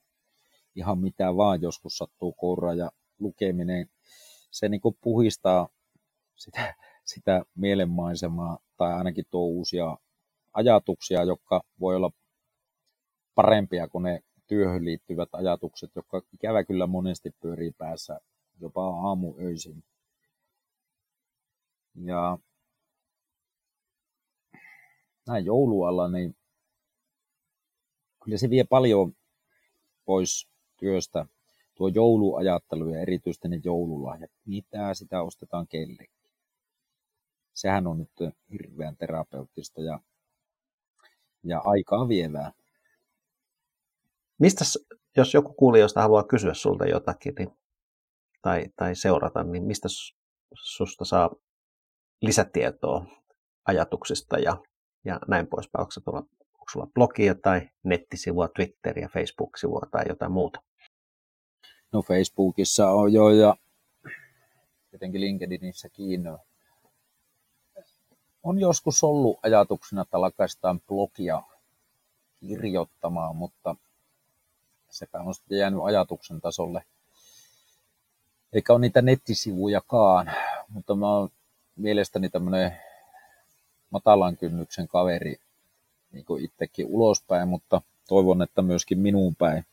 ihan 0.76 1.00
mitä 1.00 1.36
vaan 1.36 1.62
joskus 1.62 1.98
sattuu 1.98 2.34
koura 2.34 2.74
ja 2.74 2.91
lukeminen, 3.20 3.89
se 4.52 4.70
niin 4.70 4.82
puhistaa 5.02 5.70
sitä, 6.36 6.76
sitä 7.06 7.46
mielenmaisemaa 7.56 8.60
tai 8.78 8.93
ainakin 8.93 9.26
tuo 9.32 9.46
uusia 9.46 9.98
ajatuksia, 10.54 11.24
jotka 11.24 11.64
voi 11.80 11.96
olla 11.96 12.12
parempia 13.36 13.88
kuin 13.88 14.04
ne 14.04 14.24
työhön 14.48 14.86
liittyvät 14.86 15.30
ajatukset, 15.32 15.91
jotka 15.96 16.22
ikävä 16.34 16.64
kyllä 16.64 16.88
monesti 16.88 17.32
pyörii 17.41 17.72
päässä 17.72 18.20
jopa 18.62 18.89
aamuöisin. 18.89 19.84
Ja 21.96 22.38
näin 25.28 25.46
joulualla, 25.46 26.08
niin 26.08 26.36
kyllä 28.24 28.38
se 28.38 28.50
vie 28.50 28.64
paljon 28.64 29.16
pois 30.06 30.50
työstä 30.78 31.26
tuo 31.76 31.88
jouluajattelu 31.88 32.89
ja 32.89 33.02
erityisesti 33.02 33.48
ne 33.48 33.62
joululahjat. 33.64 34.32
Mitä 34.46 34.93
sitä 34.93 35.22
ostetaan 35.24 35.68
kellekin. 35.68 36.32
Sehän 37.54 37.88
on 37.88 37.98
nyt 37.98 38.34
hirveän 38.52 38.98
terapeuttista 38.98 39.82
ja, 39.82 40.00
ja 41.43 41.62
aikaa 41.66 42.08
vievää. 42.08 42.52
Mistä, 44.40 44.66
jos 45.18 45.34
joku 45.34 45.54
kuulijoista 45.54 46.02
haluaa 46.02 46.24
kysyä 46.24 46.54
sulta 46.54 46.86
jotakin 46.86 47.34
niin, 47.40 47.50
tai, 48.42 48.66
tai 48.76 48.96
seurata, 48.96 49.44
niin 49.44 49.64
mistä 49.64 49.88
susta 50.54 51.06
saa 51.06 51.30
lisätietoa 52.22 53.06
ajatuksista 53.66 54.38
ja 54.40 54.58
ja 55.06 55.20
näin 55.28 55.48
poispäin. 55.48 55.82
Onko, 55.82 55.92
tuolla, 56.06 56.20
onko 56.54 56.66
sulla 56.72 56.88
blogia 56.94 57.36
tai 57.36 57.70
nettisivua, 57.84 58.48
Twitteriä, 58.48 59.10
Facebook-sivua 59.14 59.88
tai 59.92 60.06
jotain 60.10 60.32
muuta? 60.32 60.62
No 61.92 62.02
Facebookissa 62.02 62.90
on 62.90 63.14
jo 63.14 63.30
ja 63.30 63.56
jotenkin 64.92 65.22
LinkedInissä 65.22 65.90
kiinno. 65.90 66.40
On 68.44 68.60
joskus 68.60 69.04
ollut 69.04 69.40
ajatuksena, 69.44 70.02
että 70.02 70.22
lakaistaan 70.22 70.82
blogia 70.82 71.44
kirjoittamaan, 72.36 73.36
mutta 73.36 73.76
sepä 74.96 75.20
on 75.20 75.36
sitten 75.36 75.58
jäänyt 75.58 75.80
ajatuksen 75.84 76.41
tasolle. 76.41 76.84
Eikä 78.54 78.74
ole 78.74 78.82
niitä 78.82 79.02
nettisivujakaan, 79.02 80.32
mutta 80.70 80.96
mä 80.96 81.14
oon 81.14 81.30
mielestäni 81.76 82.30
tämmöinen 82.30 82.72
matalan 83.89 84.38
kynnyksen 84.38 84.88
kaveri 84.88 85.36
niin 86.12 86.26
kuin 86.26 86.46
itsekin 86.46 86.86
ulospäin, 86.86 87.48
mutta 87.48 87.82
toivon, 88.08 88.41
että 88.41 88.62
myöskin 88.62 89.00
minuun 89.00 89.36
päin. 89.36 89.66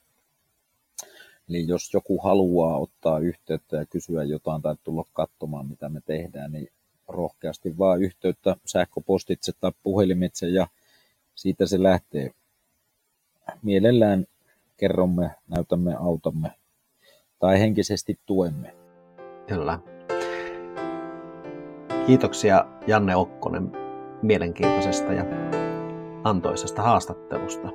Eli 1.48 1.68
jos 1.68 1.94
joku 1.94 2.18
haluaa 2.18 2.78
ottaa 2.78 3.18
yhteyttä 3.18 3.76
ja 3.76 3.86
kysyä 3.86 4.24
jotain 4.24 4.62
tai 4.62 4.76
tulla 4.84 5.04
katsomaan, 5.12 5.66
mitä 5.66 5.88
me 5.88 6.00
tehdään, 6.00 6.52
niin 6.52 6.68
rohkeasti 7.08 7.78
vaan 7.78 8.02
yhteyttä 8.02 8.56
sähköpostitse 8.64 9.52
tai 9.60 9.72
puhelimitse 9.82 10.48
ja 10.48 10.66
siitä 11.34 11.66
se 11.66 11.82
lähtee. 11.82 12.30
Mielellään 13.62 14.26
kerromme, 14.82 15.30
näytämme, 15.48 15.94
autamme 15.94 16.50
tai 17.38 17.60
henkisesti 17.60 18.20
tuemme. 18.26 18.76
Kyllä. 19.46 19.78
Kiitoksia 22.06 22.64
Janne 22.86 23.16
Okkonen 23.16 23.72
mielenkiintoisesta 24.22 25.12
ja 25.12 25.24
antoisesta 26.24 26.82
haastattelusta. 26.82 27.68